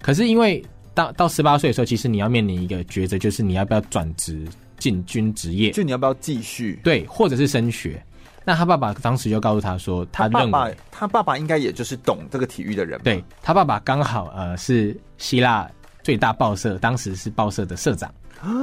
[0.00, 4.46] 可是因为到到十八岁的时候，其实你要面临一个抉择，就是你要不要转职。
[4.80, 6.80] 进军职业，就你要不要继续？
[6.82, 8.04] 对，或者是升学？
[8.42, 12.98] 那他爸爸当时就告诉他说，他认为他爸爸，他爸爸应该也就是懂这个体育的人。
[13.04, 15.70] 对，他爸爸刚好呃是希腊
[16.02, 18.12] 最大报社，当时是报社的社长，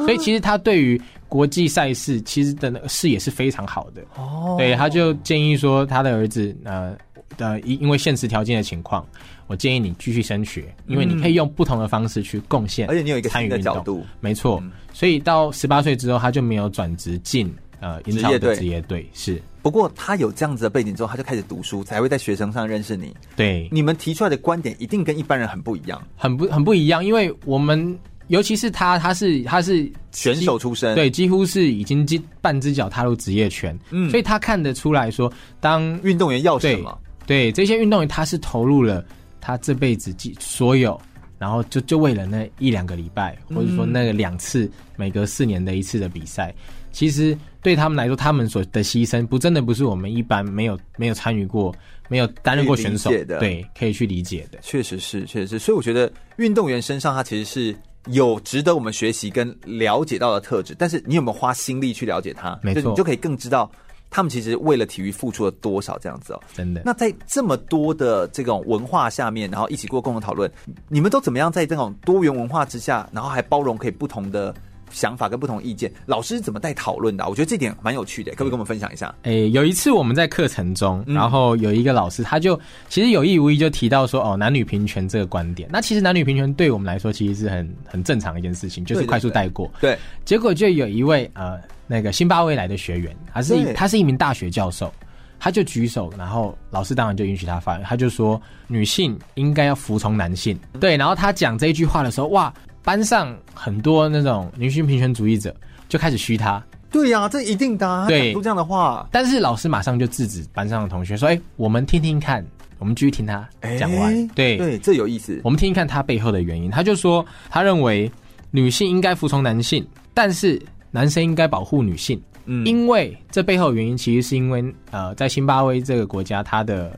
[0.03, 0.99] 所以其实他对于
[1.29, 4.01] 国际赛事其实的那个视野是非常好的。
[4.15, 6.97] 哦，对，他就建议说他的儿子呃
[7.37, 9.05] 呃因因为现实条件的情况。
[9.49, 14.05] 我建议你继续升学，因为你可以用不同的方式去贡献，而且你有一个参与的角度。
[14.19, 17.49] 没错，嗯、所以到十八岁之后，他就没有转职进
[17.79, 19.09] 呃英超的职业队。
[19.13, 23.15] 是，不过他有这样子的背景之后，他就开始读书，才会在学生上认识你。
[23.37, 27.97] 对，你们提出来的观点一定跟一般人很不一样，很不很不一样，因为我们
[28.27, 32.05] 尤其是他，他是他是选手出身，对，几乎是已经
[32.41, 36.99] 半只脚踏入职业圈，嗯，所以他看得出来说，当运动员要什么？
[37.27, 39.05] 对，这些运动员，他是投入了。
[39.39, 40.99] 他这辈子所有，
[41.39, 46.53] 然后就就为了那一两个礼拜，或者说那个两次每隔四年的一次的比赛，
[46.91, 51.73] 其实对他们来说，他们所的牺牲不真的不是我们一般没有没有参与过、
[52.09, 54.59] 没有担任过选手的，对，可以去理解的。
[54.61, 55.59] 确实是，确实是。
[55.59, 57.73] 所以我觉得运动员身上他其实是
[58.07, 62.59] 有值得我们学习跟了解到的特质，但是你有没有花心力去了解他？
[62.61, 63.71] 没错，你就可以更知道。
[64.17, 66.81] 他们其实为了体育付出了多少这样子哦，真的。
[66.83, 70.51] 那在这么多的这种文化下面，然后一起过共同讨论，
[70.89, 74.51] 你们都怎么样在这种多元文化之下，然后还包容可以不同的
[74.89, 75.93] 想法跟不同意见？
[76.07, 77.27] 老师怎么带讨论的啊？
[77.27, 79.13] 我觉得这点蛮有趣的，可不可以跟我们分享一下？
[79.21, 82.59] 诶，有一次我们在课程中，然后有一个老师，他就
[82.89, 85.69] 其实有意无意就提到说，哦，男女平权这个观点。
[85.71, 89.71] 那其实男女平权对我们来说，其实是很很正常的一件事情，就是快速带过。
[89.79, 89.95] 对，
[90.25, 91.61] 结果就有一位呃。
[91.87, 94.93] 那个辛巴威来的学员，他是一他是一名大学教授，
[95.39, 100.59] 他就举手，然后老师当然就允许他发言，他就说女性应该要服从男性。
[100.79, 105.55] 对，然后他讲这一句话的时候，哇，班上很多那种女性平权主义者
[105.87, 106.61] 就开始嘘他。
[106.91, 109.07] 对呀、啊，这一定的、啊，对，出这样的话。
[109.11, 112.45] 但是老师马上就制止班上的同学说：“哎，我们听听看，
[112.79, 113.47] 我们继续听他
[113.79, 115.39] 讲完。”对对，这有意思。
[115.43, 116.69] 我们听听看他背后的原因。
[116.69, 118.11] 他就说，他认为
[118.51, 120.61] 女性应该服从男性，但是。
[120.91, 126.97] 男生应该保护女性，嗯，因为这背后的原因其实是因为呃，在辛巴威这个国家，它的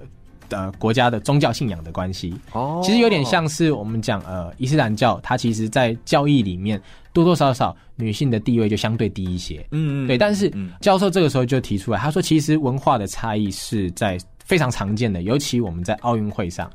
[0.49, 2.33] 呃国家的宗教信仰的关系。
[2.53, 6.81] 哦，其实有点像是我们讲呃伊斯兰教，它其实在教义里面
[7.13, 10.17] 多多少少女性的地位就相对低一些，嗯，对。
[10.17, 16.69] 但是教授这个时候就提出来，他说其实文化的差异是在非常常见的，尤其我们在奥运会上。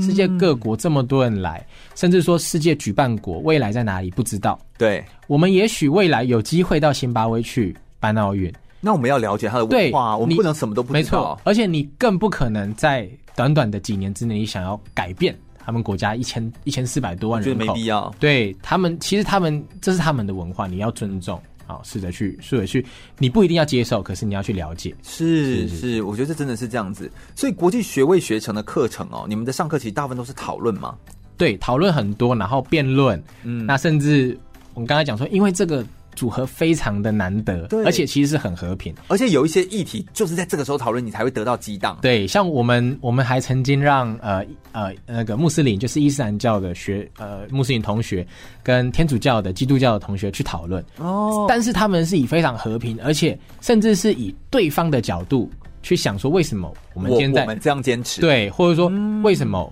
[0.00, 1.64] 世界各国这么多人来，
[1.94, 4.58] 甚至说世界举办国未来在哪里不知道。
[4.78, 10.98] 对，我们也许未来有机会到辛巴威去办奥运，那我们要了解他的文化，我们不能什么都不知道。
[10.98, 18.14] 没错，而且你更不可能在短短的几年之内，你想要改变他们国家一千一千四百多万人口，我觉得没必要。
[18.18, 21.40] 对他们，其实他们这是他们的文化，你要尊重。
[21.66, 22.84] 好，试着去，试着去，
[23.18, 24.94] 你不一定要接受，可是你要去了解。
[25.02, 27.10] 是是，是，我觉得这真的是这样子。
[27.34, 30.94] 所以国际学位学程的课程哦，你们的上课其实大部分都是讨论吗？
[31.36, 33.22] 对，讨论很多，然后辩论。
[33.42, 34.38] 嗯，那甚至
[34.74, 35.84] 我们刚才讲说，因为这个
[36.16, 41.98] 组合非常的难得，而且其实是很和平，而且有一些议题就是在这个时候讨论，你才会得到激荡。
[42.02, 48.26] 对，像我们我们还曾经让呃呃那个穆斯林，就是伊斯兰教的学呃穆斯林同学
[48.62, 55.50] 跟天主教的、基督教的同学去讨论哦，但是他们是以非常和平，而且甚至是以对方的角度
[55.82, 58.22] 去想说，为什么我们现在我们这样坚持？
[58.22, 58.90] 对，或者说
[59.22, 59.70] 为什么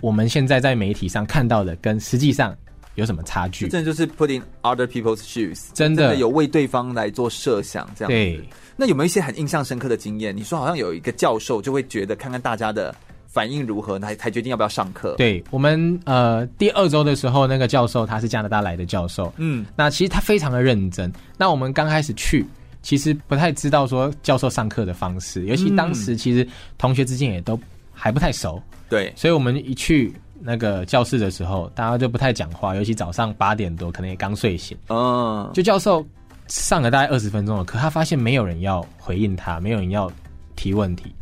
[0.00, 2.56] 我们现在在媒体上看到的跟实际上。
[2.94, 3.68] 有什么差距？
[3.68, 8.14] 真的就是 putting other people's shoes，真的，有为对方来做设想，这样子。
[8.14, 10.36] 对，那有没有一些很印象深刻的经验？
[10.36, 12.94] 你说好像有一个教授就会觉得看看大家的
[13.26, 15.14] 反应如何，才才决定要不要上课。
[15.16, 21.10] 对，我们呃第二周的时候，那个教授他是加拿大来的教授，嗯，那其实他非常的认真。
[21.38, 22.44] 那我们刚开始去，
[22.82, 27.58] 其实不太知道说教授上课的方式，尤其当时其实同学之间也都
[27.90, 30.12] 还不太熟，对，所以我们一去。
[30.44, 34.76] 那个教室的时候，大家就不太讲话，尤其早上八点多，可能也刚睡醒。
[34.88, 36.04] 嗯，就教授
[36.48, 40.10] 上了大概二十分钟了，可他发现没有人要回应他，没有人要
[40.56, 41.14] 提问题，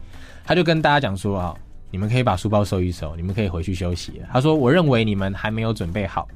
[0.44, 1.54] 他就跟大家讲说啊，
[1.90, 4.20] 你们可以把书包收一收，你们可以回去休息。
[4.32, 6.26] 他说，我认为你们还没有准备好。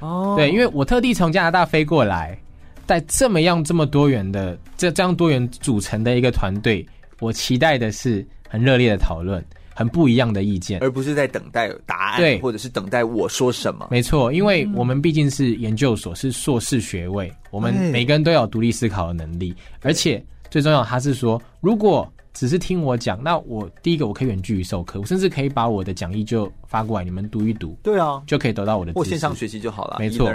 [0.00, 2.38] 哦，对，因为我特地从加拿大飞过来，
[2.86, 6.86] 在这么样这么多元的这这样多元组成的一个团队，
[7.18, 9.42] 我期待的是很热烈的讨论。
[9.76, 13.88] 很不一样的意见，而不是在等待答案，对，或者是等待我说什么。
[13.90, 28.94] 没错，因为我们毕竟是研究所，是硕士学位，我们每个人都有独立思考的能力，而且最重要，他是说，如果只是听我讲，那我第一个我可以远距离授课，我甚至可以把我的讲义就发过来，你们读一读，对啊，就可以得到我的。
[28.94, 29.96] 或线上学习就好了。
[29.98, 30.32] 没错，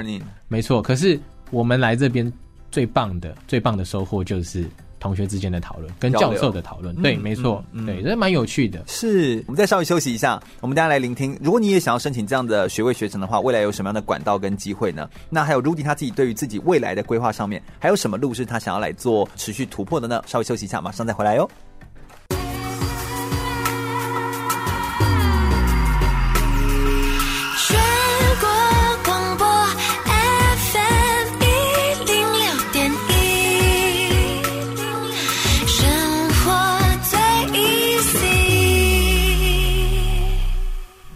[0.48, 0.84] 没错。
[0.84, 1.20] 可是
[1.50, 2.32] 我们来这边
[2.70, 4.64] 最棒的、最棒的收获就是。
[5.02, 8.82] 同学之间的讨论，跟教授的讨论，对，没错，对，这蛮有趣的。
[8.88, 11.36] 是，我们再稍微休息一下，我们大家来聆听。
[11.42, 15.10] 如果你也想要申请这样的学位学程的话，未来有什么样的管道跟机会呢？
[15.30, 20.22] 那还有 Rudy 他自己对于自己未来的规划上面，还有什么路是他想要来做持续突破的呢？
[20.28, 21.50] 稍微休息一下，马上再回来哟。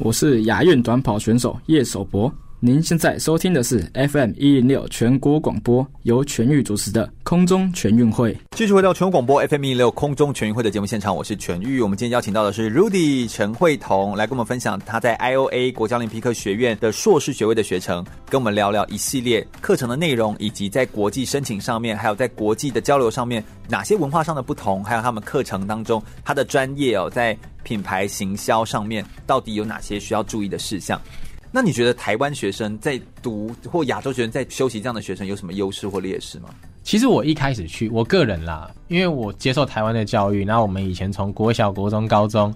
[0.06, 2.32] 我是亚运短跑选手叶守博。
[2.62, 8.36] 您现在收听的是 FM 一零六全国广播，由全玉主持的空中全运会。
[8.52, 11.82] 继续回到全国广播 FM 一零六空中全运会的节目现场，我是全玉。
[11.82, 31.00] 我们今天邀请到的是 Rudy 陈慧彤，来跟我们分享他在 IOA 国家奥林匹克学院的硕士学位的学程，跟我们聊聊一系列课程的内容，以及在国际申请上面，还有在国际的交流上面，哪些文化上的不同，还有他们课程当中他的专业哦，在品牌行销上面到底有哪些需要注意的事项？
[31.56, 36.50] 那你觉得台湾学生在读或亚洲学生在休息这样的学生有什么优势或劣势吗？
[36.84, 42.54] 其实我一开始去，我个人啦，因为我接受台湾的教育，然后我们以前从国小、国中、高中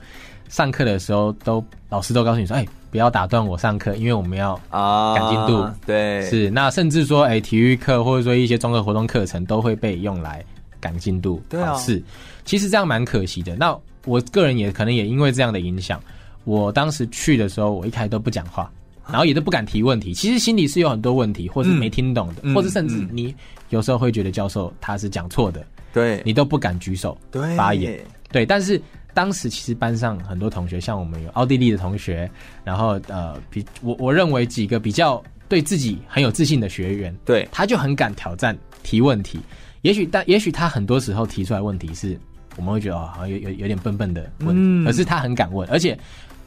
[0.49, 5.65] 上课的时候都，都老师都告诉你说，哎，不要打断我上课，因为我们要啊赶进度。
[5.85, 10.43] 对，是那甚至说，哎，体育课或者说一些综合活动课程都会被用来
[10.81, 11.41] 赶进度。
[11.47, 12.03] 对啊，是，
[12.43, 13.55] 其实这样蛮可惜的。
[13.55, 13.73] 那
[14.03, 16.03] 我个人也可能也因为这样的影响，
[16.43, 18.69] 我当时去的时候，我一开始都不讲话。
[19.11, 23.33] 然后也都不敢提问题，其实心里是有很多问题，或是没听懂的，嗯、或者甚至你
[23.69, 27.17] 有时候会觉得教授他是讲错的，对，你都不敢举手
[27.57, 27.99] 发言，
[28.31, 28.45] 对。
[28.45, 28.81] 但是
[29.13, 32.29] 当时其实班上很多同学，像我们有奥地利的同学，
[32.63, 39.39] 然后呃，比我我认为几个比较对自己很有自信的学员，对，他就很敢挑战提问题。
[39.81, 42.19] 也许但也许他很多时候提出来问题是，
[42.57, 45.97] 我们会觉得哦，好像有有有点笨笨的问题，嗯、可是他很敢问，而且。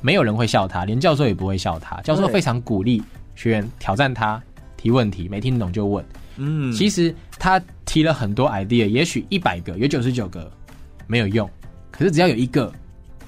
[0.03, 2.01] 没有人会笑他，连教授也不会笑他。
[2.03, 3.03] 教授非常鼓励
[3.35, 4.43] 学员挑战他，
[4.77, 6.05] 提问题，没听懂就问。
[6.37, 10.51] 嗯，其实他提了很多 idea，也许一百个有九十九个
[11.07, 11.49] 没有用，
[11.91, 12.73] 可是只要有一个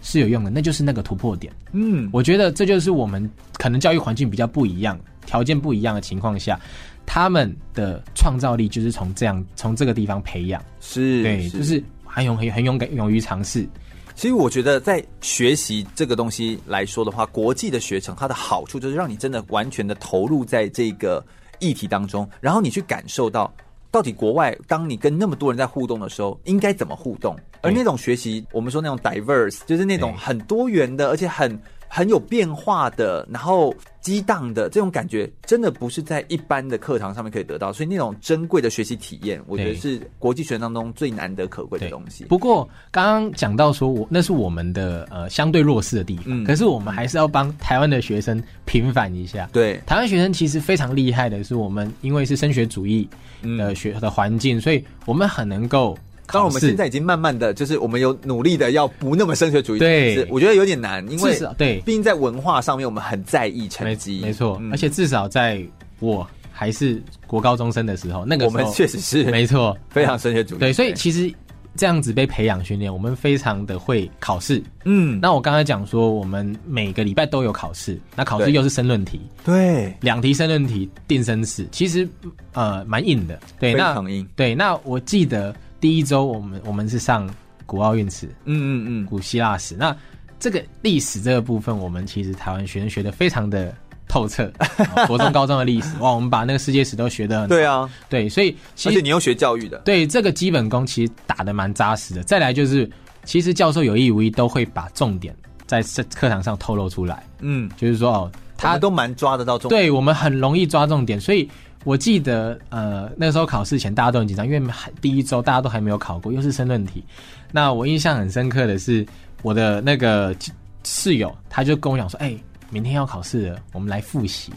[0.03, 1.53] 是有用的，那就是那个突破点。
[1.73, 6.59] 嗯，我觉得这就是我们可能教育环境比较不一样，条件不一样的情况下，
[7.05, 10.63] 他们的创造力就是从这样从这个地方培养。
[10.81, 13.69] 是，对，是就是很勇很很勇敢，勇于尝试。
[14.15, 21.25] 其实我觉得，在学习这个东西来说的话，国际的学程它的好处就是让你真的完全的投入在这个
[21.59, 23.53] 议题当中，然后你去感受到
[23.91, 27.37] 到底国外当你跟那么多人在互动的时候，应该怎么互动。
[27.61, 31.61] 而那种学习，我们说那种 diverse，就是那种很多元的，而且很。
[31.95, 37.73] 很有变化的，然后激荡的这种感觉，真的不是在一般的课堂上面可以得到。
[37.73, 42.25] 所以那种珍贵的学习体验，我觉得是国际学生当中最难得可贵的东西。
[42.25, 49.49] 不过刚刚讲到说我那是我们的呃相对弱势的地方，嗯，可是我们还是要帮台湾的学生平反一下。
[49.53, 53.09] 对，台湾学生其实非常厉害的是，我们因为是升学主义
[53.57, 55.97] 的学的环境，所以我们很能够。
[56.27, 65.63] 当然，我们现在已经慢慢的就是我们有努力的要不那么升学主义，对，我觉得有点难，因为对，毕竟在文化上面我们很在意成绩，没错，嗯、而且至少在
[66.01, 71.33] 我还是国高中生的时候，那个时候我们确实是没错，非常升学主义，对，所以其实
[71.77, 82.09] 这样子被培养训练，我们非常的会考试，嗯，那我刚才讲说，我们每个礼拜都有考试，那考试又是申论题，对，两题申论题定生死，其实
[82.53, 85.55] 呃蛮硬的，对，那很硬，对，那我记得。
[85.85, 87.29] 第一周我们我们是上
[87.67, 89.77] 古奥运史，嗯嗯嗯，古希腊史。
[89.77, 89.95] 那
[90.41, 93.71] 这个历史这个部分，我们其实台湾学生学的非常的
[94.09, 94.51] 透彻。
[95.07, 97.51] 国中、高中的历史，哇，我们把那个世界史都学的很。
[97.51, 102.23] 对啊，对，所以其实而且你又学教育的，对这个基本功其实打的蛮扎实的。
[102.23, 102.91] 再来就是，
[103.25, 105.37] 其实教授有意无意都会把重点
[105.67, 107.23] 在这课堂上透露出来。
[107.41, 111.47] 嗯，就是说哦，他都蛮抓得到重点，对我们很容易抓重点，所以。
[111.85, 117.05] 我记得，呃，那时候考试前大家都很紧张，因为还第一周大家都还没有考过，又是申论题。
[117.53, 119.07] 那我印象很深刻的是，
[119.43, 120.35] 我的那个
[120.83, 122.35] 室友他就跟我讲说：“哎、
[122.71, 124.53] 明天要考试了，我们来复习。”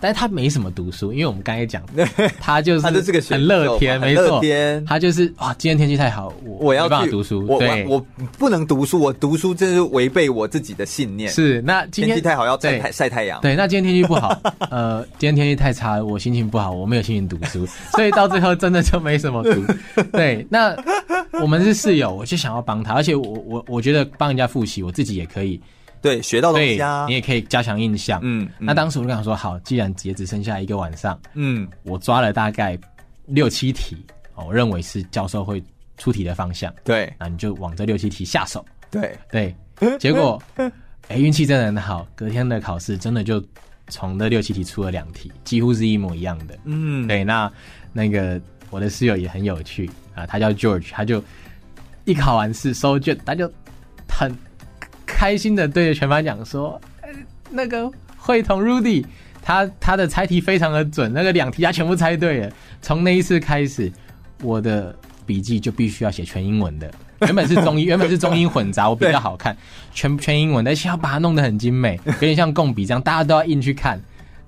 [0.00, 1.82] 但是他没什么读书，因为我们刚才讲，
[2.40, 2.86] 他就是
[3.28, 4.40] 很乐天，没错，
[4.86, 8.06] 他就是哇，今天天气太好，我我要去读书，我我，我
[8.38, 11.30] 不能读书，我读书这是违背我自己的信念。
[11.30, 19.64] 是，那今天天气太好要晒太晒太阳，对，那今天天气不好， 呃，今天天气太差，我心情不好，我没有心情读书，所以到最后真的就没什么读。
[20.12, 20.76] 对，那
[21.40, 25.60] 我们是室友，我就想要帮他，而且我我我觉得帮人家复习，我自己也可以。
[26.00, 28.20] 对，学到东西啊，你也可以加强印象。
[28.22, 32.78] 嗯，嗯，那当时我就跟他说，好，既然也只剩下一个晚上，嗯，我抓了大概
[33.26, 33.96] 六七题，
[34.34, 35.62] 我认为是教授会
[35.96, 36.72] 出题的方向。
[36.84, 38.64] 对，那你就往这六七题下手。
[38.90, 39.54] 对对，
[39.98, 40.40] 结果，
[41.08, 43.42] 哎，运气真的很好，隔天的考试真的就
[43.88, 46.58] 从那六七题出了两题，几乎是一模一样的。
[46.64, 47.50] 嗯，对，那
[47.92, 51.22] 那个我的室友也很有趣啊，他叫 George，他就
[52.04, 53.50] 一考完试收卷，他就
[54.08, 54.32] 很。
[55.18, 56.80] 开心的对着全班讲说
[57.50, 59.04] ：“那个会同 Rudy，
[59.42, 62.52] 他他的猜题非常的准，那个两题他全部猜对了。
[62.80, 63.92] 从那一次开始，
[64.44, 64.94] 我的
[65.26, 66.88] 笔记就必须要写全英文的。
[67.22, 69.56] 原本是中英， 原本是中英混杂，我比较好看，
[69.92, 74.00] 全全英文的，而且要把它弄得很精美，有点像共笔这样，大家都要印去看。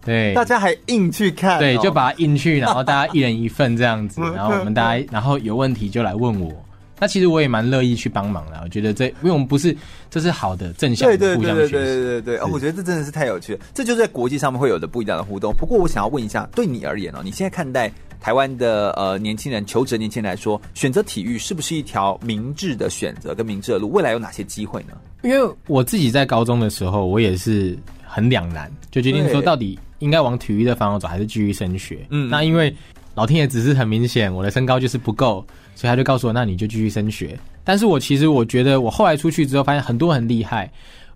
[0.05, 6.53] 对，大家还印去看，对，就把它印去，然后大家一人一份这样子， 然后我们大家，然后有问题就来问我。”
[7.01, 9.75] 那其实我也蛮乐意去帮忙的，我觉得这，因为我们不是，
[10.11, 11.73] 这是好的正向的互相学习。
[11.73, 15.53] 对对对对对对对，哦，我觉得这真的是太有趣了，这就是在国际上面会有的不一样的互动。
[15.55, 17.91] 不过我想要问一下，对你而言哦，你现在看待
[18.21, 23.91] 台湾的呃年轻人求职年轻人来说，选择体育是不是一条明智的选择跟明智的路？
[23.91, 24.93] 未来有哪些机会呢？
[25.23, 32.07] 因为我自己在高中的时候，我也是很两难，就决定说到底应该往体育的方向走，还是继续升学。
[32.11, 32.75] 嗯，那因为
[33.15, 35.43] 老天爷只是很明显，我的身高就是不够。
[35.75, 37.39] 所以他就告诉我，那你就继续升学。
[37.63, 40.71] 但是我其实我觉得，我后来出去之后，发现很多很厉害，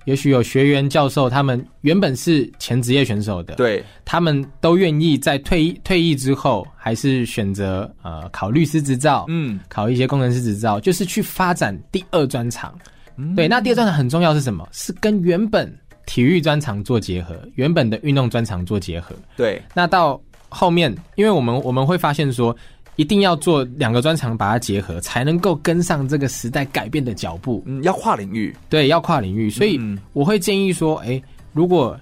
[0.05, 12.73] 也许有学员、教授，他们原本是前职业选手的，对，他们都愿意在退役退役之后，还是选择呃考律师执照，嗯，考一些工程师执照，就是去发展第二专长。
[13.17, 14.69] 嗯，对，那第二专长很重要是什么？
[14.71, 15.75] 是跟原本
[16.05, 19.17] 体育专长做结合，原本的运动专长做结合。
[19.37, 20.21] 对，那到
[20.51, 22.55] 后面，因为我们我们会发现说。
[22.97, 27.62] 一定要做两个专长，把它结合，才能够跟上这个时代改变的脚步。
[27.66, 29.51] 嗯，要跨领域，对，要跨领域。
[29.51, 29.81] 所以
[30.12, 31.23] 我会建议说，哎、欸，
[31.53, 31.99] 如果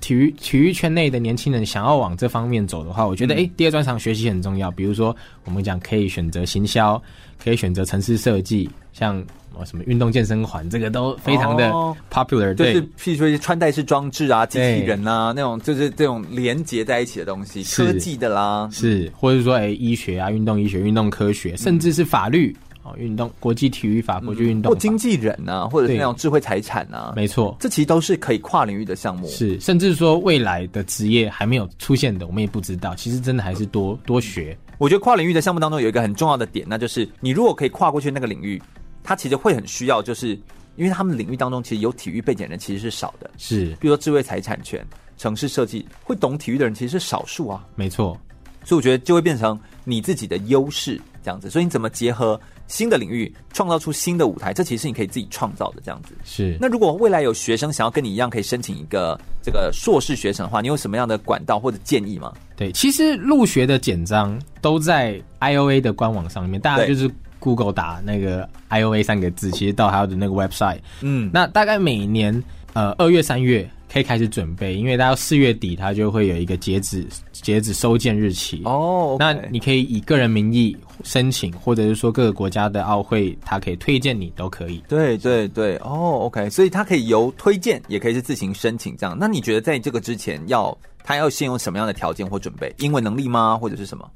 [0.00, 4.70] 体育体育圈内的年轻人想要往这方面走的话，我觉得，哎、欸，第二专长学习很重要。
[4.70, 5.14] 比如说，
[5.44, 7.00] 我们讲可以选择行销，
[7.42, 9.24] 可以选择城市设计，像。
[9.64, 11.70] 什么运动健身环，这个都非常的
[12.10, 22.54] popular，、就是譬如说穿戴式装置啊、机器人啊那种，就是这种连接在一起的东西，科技的啦，是，或者说哎，医学啊、运动医学、运动科学，甚至是法律。
[22.84, 34.58] 哦，运动国际体育法、国际运动法，或经纪人啊，或者是那种智慧财产啊，没错，这其实都是可以跨领域的项目，是，甚至说未来的职业还没有出现的，我们也不知道，其实真的还是多多学。
[34.78, 38.60] 我觉得跨领域的项目当中有一个很重要的点，那就是你如果可以跨过去那个领域。
[39.02, 40.38] 他其实会很需要，就是
[40.76, 44.84] 因为他们领域当中其实有体育背景的人其实是少的，是，比如说智慧财产权、
[45.18, 47.66] 城市设计，会懂体育的人其实是少数啊。
[47.74, 48.18] 没错，
[48.64, 51.50] 所以我觉得就会变成你自己的优势这样子。
[51.50, 56.14] 所以你怎么结合新的领域，创造出新的舞台，这其实是你可以自己创造的这样子。
[56.24, 56.56] 是。
[56.58, 62.32] 那如果未来有学生想要跟你一样，可以申请一个这个硕士学程的话，你有什么样的管道或者建议吗？
[62.56, 67.10] 对，其实入学的简章都在 IOA 的官网上面，大家就是
[67.42, 70.78] Google 打那个 IOA 三个字，其实到他的那个 website。
[71.00, 72.42] 嗯，那大概每年
[72.72, 73.68] 呃二月三月。
[73.92, 78.72] 可以开始准备，因为到四月底，它就会有一个截止截止收件日期哦。
[78.72, 79.18] Oh, okay.
[79.18, 80.74] 那你可以以个人名义
[81.04, 84.82] 申请，或者是说各个国家的奥会，它可以推荐你都可以。
[84.88, 89.14] 对对对，哦、oh,，OK，所以它可以由推荐，也可以是自行申请这样。
[89.20, 90.74] 那你觉得在这个之前要
[91.04, 92.74] 他要先有什么样的条件或准备？
[92.78, 93.58] 英文能力吗？
[93.58, 94.10] 或者是什么？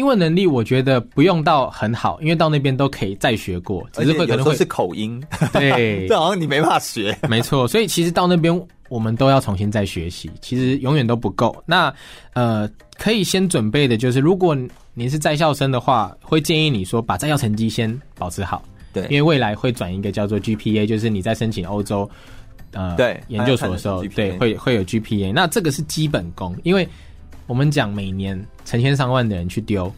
[0.00, 5.22] 英文能力我觉得不用到很好，因为到那边都可以再学过，只是会可能会是口音。
[5.52, 7.14] 对，这好像你没办法学。
[7.28, 8.66] 没错，所以其实到那边。
[8.88, 11.54] 我们都要重新再学习，其实永远都不够。
[11.64, 11.94] 那
[12.32, 12.68] 呃，
[12.98, 14.52] 可以先准备的就是，如果
[14.94, 18.60] 您是在校生的话，会建议你说把在校成绩先保持好。
[18.92, 22.10] 对，因为未来会转一个叫做 GPA，就是你在申请欧洲
[22.72, 25.32] 呃对研究所的时候，对会会有 GPA。
[25.32, 26.88] 那这个是基本功，因为
[27.50, 29.92] 我们讲每年成千上万的人去丢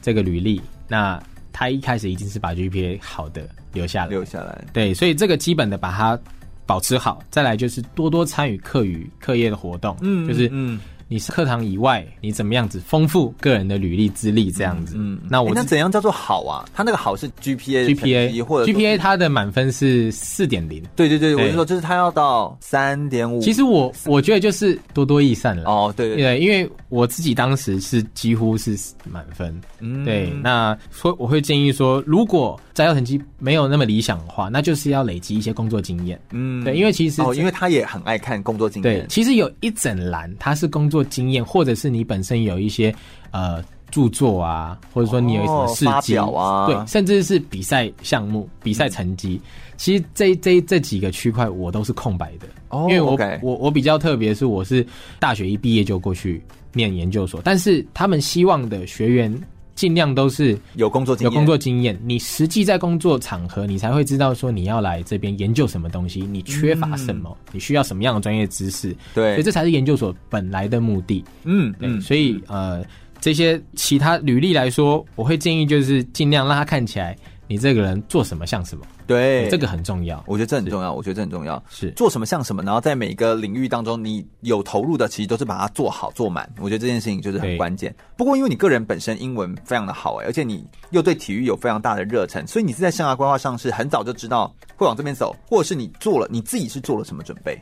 [0.00, 4.64] 这个履历，那他一开始一定是把 GPA 好的留下来，留下来。
[4.72, 6.18] 对，所以这个基本的把它。
[6.64, 10.80] 保持好，再来就是多多参与课余课业的活动，嗯，就是嗯。
[11.08, 14.96] 你是课堂以外，你怎么样子丰富个人的履历资历这样子？
[14.98, 16.64] 嗯，那我、欸、那怎样叫做好啊？
[16.74, 20.82] 他那个好是 GPA，GPA 或者 GPA，他的满分是四点零。
[20.96, 23.40] 对对对，对我就说就是他要到三点五。
[23.40, 25.70] 其实我我觉得就是多多益善了。
[25.70, 29.60] 哦，对对，对，对，因为我自己当时是几乎是满分。
[29.78, 36.20] 嗯，对，那说我会建议说，如果摘要成绩没有那么理想的话，那就是要累积一些工作经验。
[36.32, 38.92] 嗯，对，因为其实哦，因为他也很爱看工作经验。
[39.00, 40.95] 对，其实有一整栏他是工作。
[40.96, 42.94] 做经验，或者是你本身有一些
[43.32, 54.86] 呃著作啊，或者说你有什么事迹、哦、啊，对，甚至是比赛项目、比赛成绩，嗯、其实这这这几个区块我都是空白的，哦、因为我我我比较特别，是我是
[55.18, 56.42] 大学一毕业就过去
[56.72, 59.38] 念研究所，但是他们希望的学员。
[59.76, 61.96] 尽量都是有工作经验，有工作经验。
[62.02, 68.96] 你实际在工作场合，你才会知道说你要来这边研究什么东西，你缺乏什么，嗯、你需要什么样的专业知识。
[69.14, 71.22] 对，所以这才是研究所本来的目的。
[71.44, 71.88] 嗯，对。
[71.88, 72.82] 嗯、所以呃，
[73.20, 77.16] 这些其他履历来说，我会建议就是尽量让他看起来
[77.48, 78.84] 你这个人做什么像什么。
[79.06, 81.62] 对，这个很重要，我觉得这很重要，我觉得这很重要。
[81.70, 86.50] 是做什么像什么，然后在每个领域当中，你有投入的，其实都是把它做好做满。
[86.58, 87.94] 我觉得这件事情就是很关键。
[88.16, 97.56] 不过，因为你个人本身英文非常的好哎，而且你又对体育有非常大的热忱，所以你是在生涯规划上是很早就知道会往这边走，或者是你做了你自己是做了什么准备？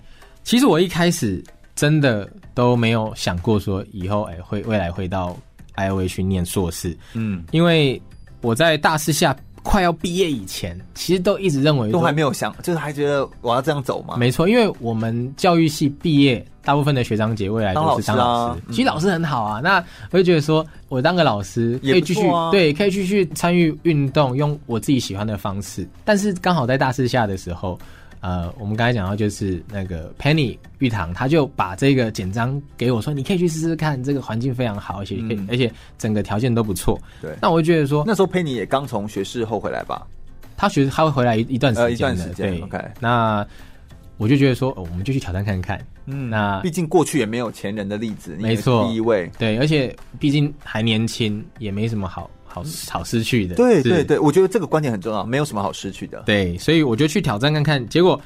[0.44, 1.44] 其实我一开始
[1.74, 5.36] 真的都没有想过说以后哎会未来会到
[5.76, 6.96] IOA 去念硕士。
[7.12, 8.00] 嗯，因为
[8.40, 9.36] 我在大四下。
[9.64, 14.16] 快要毕业以前，其实都一直认为都还没有想，就是还觉得我要这样走吗？
[14.16, 18.54] 没错，因为我们教育系毕业，大部分的学长姐未来都是当老师。
[18.54, 25.88] 老师啊、其实老师很好啊，嗯、那我就觉得说，我当个老师可以继续、啊、对，可以继续参与运动，用我自己喜欢的方式。
[26.04, 27.78] 但是刚好在大四下的时候。
[28.24, 36.98] 呃，我们刚才讲到就是那个 Penny 玉堂，他就把这个简章给我说，你可以去试试看，这个环境非常好，而且而且整个条件都不错。
[37.20, 40.06] 对，那我就觉得说，那时候 Penny 也刚从学士后回来吧？
[40.56, 42.50] 他学他会回来一一段时间，一段时间。
[42.50, 42.82] 对，OK。
[42.98, 43.46] 那
[44.16, 45.78] 我就觉得说，哦，我们就去挑战看看。
[46.06, 49.30] 嗯，那毕竟过去也没有前人的例子，没错，第一位。
[49.38, 52.30] 对，而且毕竟还年轻，也没什么好。
[52.54, 56.22] 好好失去的，对对对，我觉得这个观点很重要，没有什么好失去的。
[56.24, 58.20] 对，所以我就去挑战看看，结果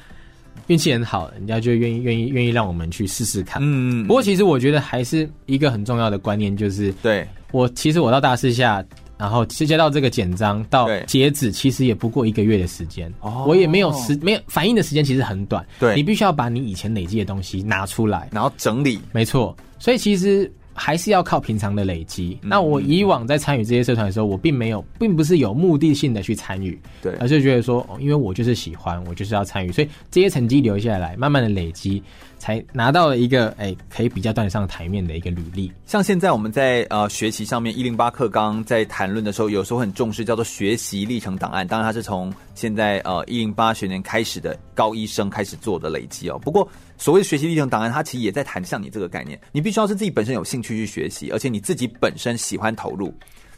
[0.67, 3.59] 运气很好，人家就愿意愿意愿意让我们去试试看。
[3.65, 8.85] 嗯，不过其实我觉得还是一个很重要的观念，就是对我其实我到大四下，
[9.17, 13.11] 然后接到这个简章到截止，其实也不过一个月的时间。
[13.21, 15.65] 哦，我也没有时没有反应的时间，其实很短。
[15.79, 18.99] 对，你必须要把你以前累积的东西拿出来，然后整理。
[19.11, 20.51] 没错，所以其实。
[20.79, 22.37] 还是要靠平常的累积。
[22.41, 32.01] 那我以往在参与这些社团的时候，我并没有，并不是有目的性的去参与，对，而是觉得说，哦因为我就是喜欢，我就是要参与，所以这些成绩留下来，慢慢的累积。
[32.39, 35.69] 才拿到了一个哎，可以比较端上台面的一个履历。
[35.85, 41.67] 像现在我们在呃学习上面一零八课纲在谈论的时候，有时候很重视叫做学习历程档案。
[41.67, 46.39] 当然，它是从现在呃一零八学年开始的高一生开始做的累积哦。
[46.41, 46.65] 不过，
[46.99, 53.11] 所谓学习历程档案，它其实也在谈像你这个概念，你必须要是自己本身有兴趣去学习，而且你自己本身喜欢投入，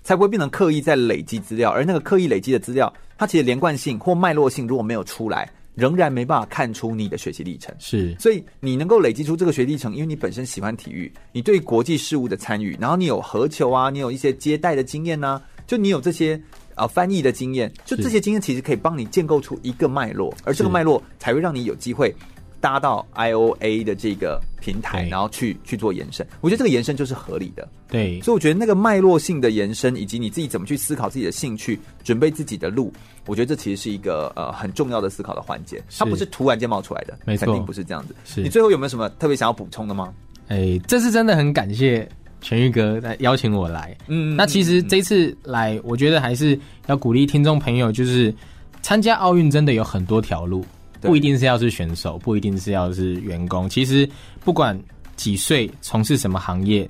[0.04, 1.70] 才不会变成刻意在累积资料。
[1.70, 5.52] 而那个刻意累积的资料，它其实连贯性或脉络性如果没有出来。
[5.74, 16.40] 仍然没办法看出你的学习历程，是，所以你能够累积出这个学历程，因为你本身喜欢体育，你对国际事务的参与，然后你有合球啊，你有一些接待的经验呢、啊，就你有这些
[16.76, 22.14] 啊翻译的经验，就这些经验其实可以帮你建构出一个脉络，而这个脉络才会让你有机会
[22.62, 26.26] 搭到 IOA 的这个平台，然后去去做延伸。
[26.40, 27.68] 我觉得这个延伸就是合理的。
[27.90, 32.94] 对，所以我觉得那个脉络性的延伸，以及你自己怎么去思考自己的兴趣，准备自己的路，
[33.26, 35.84] 我觉得这其实是一个呃很重要的思考的环节。
[35.98, 38.16] 它不是突然间冒出来的，没错，肯定不是这样子。
[38.24, 40.14] 是你最后有没有什么特别想要补充的吗？
[40.48, 42.08] 哎，这次真的很感谢
[42.42, 43.98] 全玉哥来邀请我来。
[44.08, 48.34] 嗯，那其实这次来，我觉得还是要鼓励听众朋友，就是
[48.82, 50.66] 参加奥运真的有很多条路，
[51.02, 53.70] 不一定是要是选手，不一定是要是员工。
[53.70, 54.08] 其实
[54.44, 54.80] 不管
[55.16, 56.88] 几岁，从事什么行业，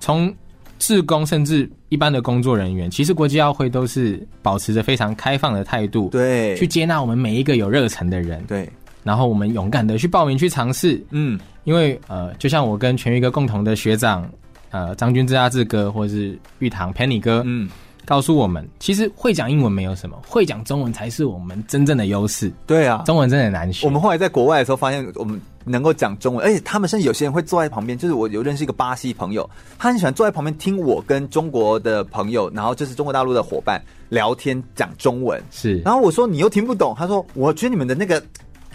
[0.00, 0.32] 从
[0.78, 8.68] 志工甚至一般的工作人员，其实国际奥会都是保持着非常开放的态度，对，去接纳我们每一个有热忱的人，对。
[9.02, 14.28] 然后我们勇敢的去报名去尝试，嗯，因为呃，就像我跟全玉哥共同的学长，
[14.70, 17.70] 呃，张君志阿志哥，或者是玉堂 Penny 哥，嗯，
[18.06, 22.50] 告诉我们，其实会讲英文没有什么，会讲中文才是我们真正的优势。
[22.66, 23.84] 对啊，中文真的很难学。
[23.84, 35.80] 我们后来在国外的时候发现，我们能够讲中文，而且他们甚至有些人会坐在旁边，就是我有认识一个巴西朋友，他很喜欢坐在旁边听我跟中国的朋友，然后就是中国大陆的伙伴聊天讲中文，是。
[35.80, 38.22] 然后我说你又听不懂，他说我觉得你们的那个。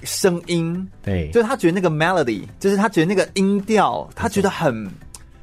[0.03, 4.89] 声音，对，就是他觉得那个 melody，就是他觉得那个音调，他觉得很。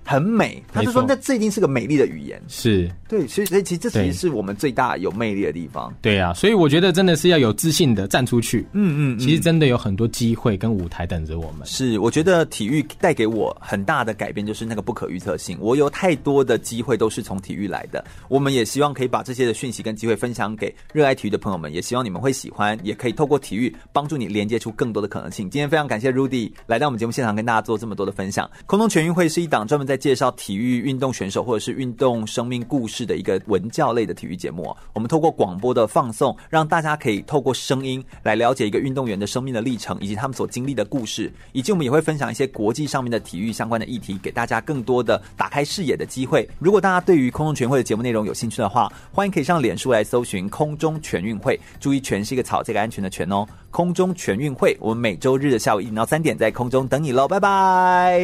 [0.08, 5.94] 很美，他就说那这一定是个美丽的语言，是对，所以所以其实这其实是我们最大有魅力的地方。
[6.00, 8.66] 对啊，所以我觉得真的是要有自信的站出去。
[8.72, 11.66] 嗯嗯，其实真的有很多机会跟舞台等着我们。
[11.66, 15.58] 是，我觉得体育带给我很大的改变，就是那个不可预测性。
[15.60, 18.02] 我有太多的机会都是从体育来的。
[18.28, 25.50] 我们也希望可以把这些的讯息跟机会分享给热爱体育的朋友们，也希望你们会喜欢，也可以透过体育帮助你连接出更多的可能性。
[25.50, 28.50] 今天非常感谢 Rudy 来到我们节目现场，跟大家做这么多的分享。
[28.64, 46.48] 空中全运会是一档专门在介绍体育运动选手或者是运动生命故事的一个文教类的体育节目，我们透过广播的放送，让大家可以透过声音来了解一个运动员的生命的历程，以及他们所经历的故事，以及我们也会分享一些国际上面的体育相关的议题，给大家更多的打开视野的机会。
[46.58, 53.46] 如果大家对于空中全会的节目内容有兴趣的话，欢迎可以上脸书来搜寻“空中全运会”，注意“全”是一个草，这个安全的“全”哦。
[53.70, 58.20] 空中全运会，我们每周日的下午一点到三点在空中等你喽，拜拜。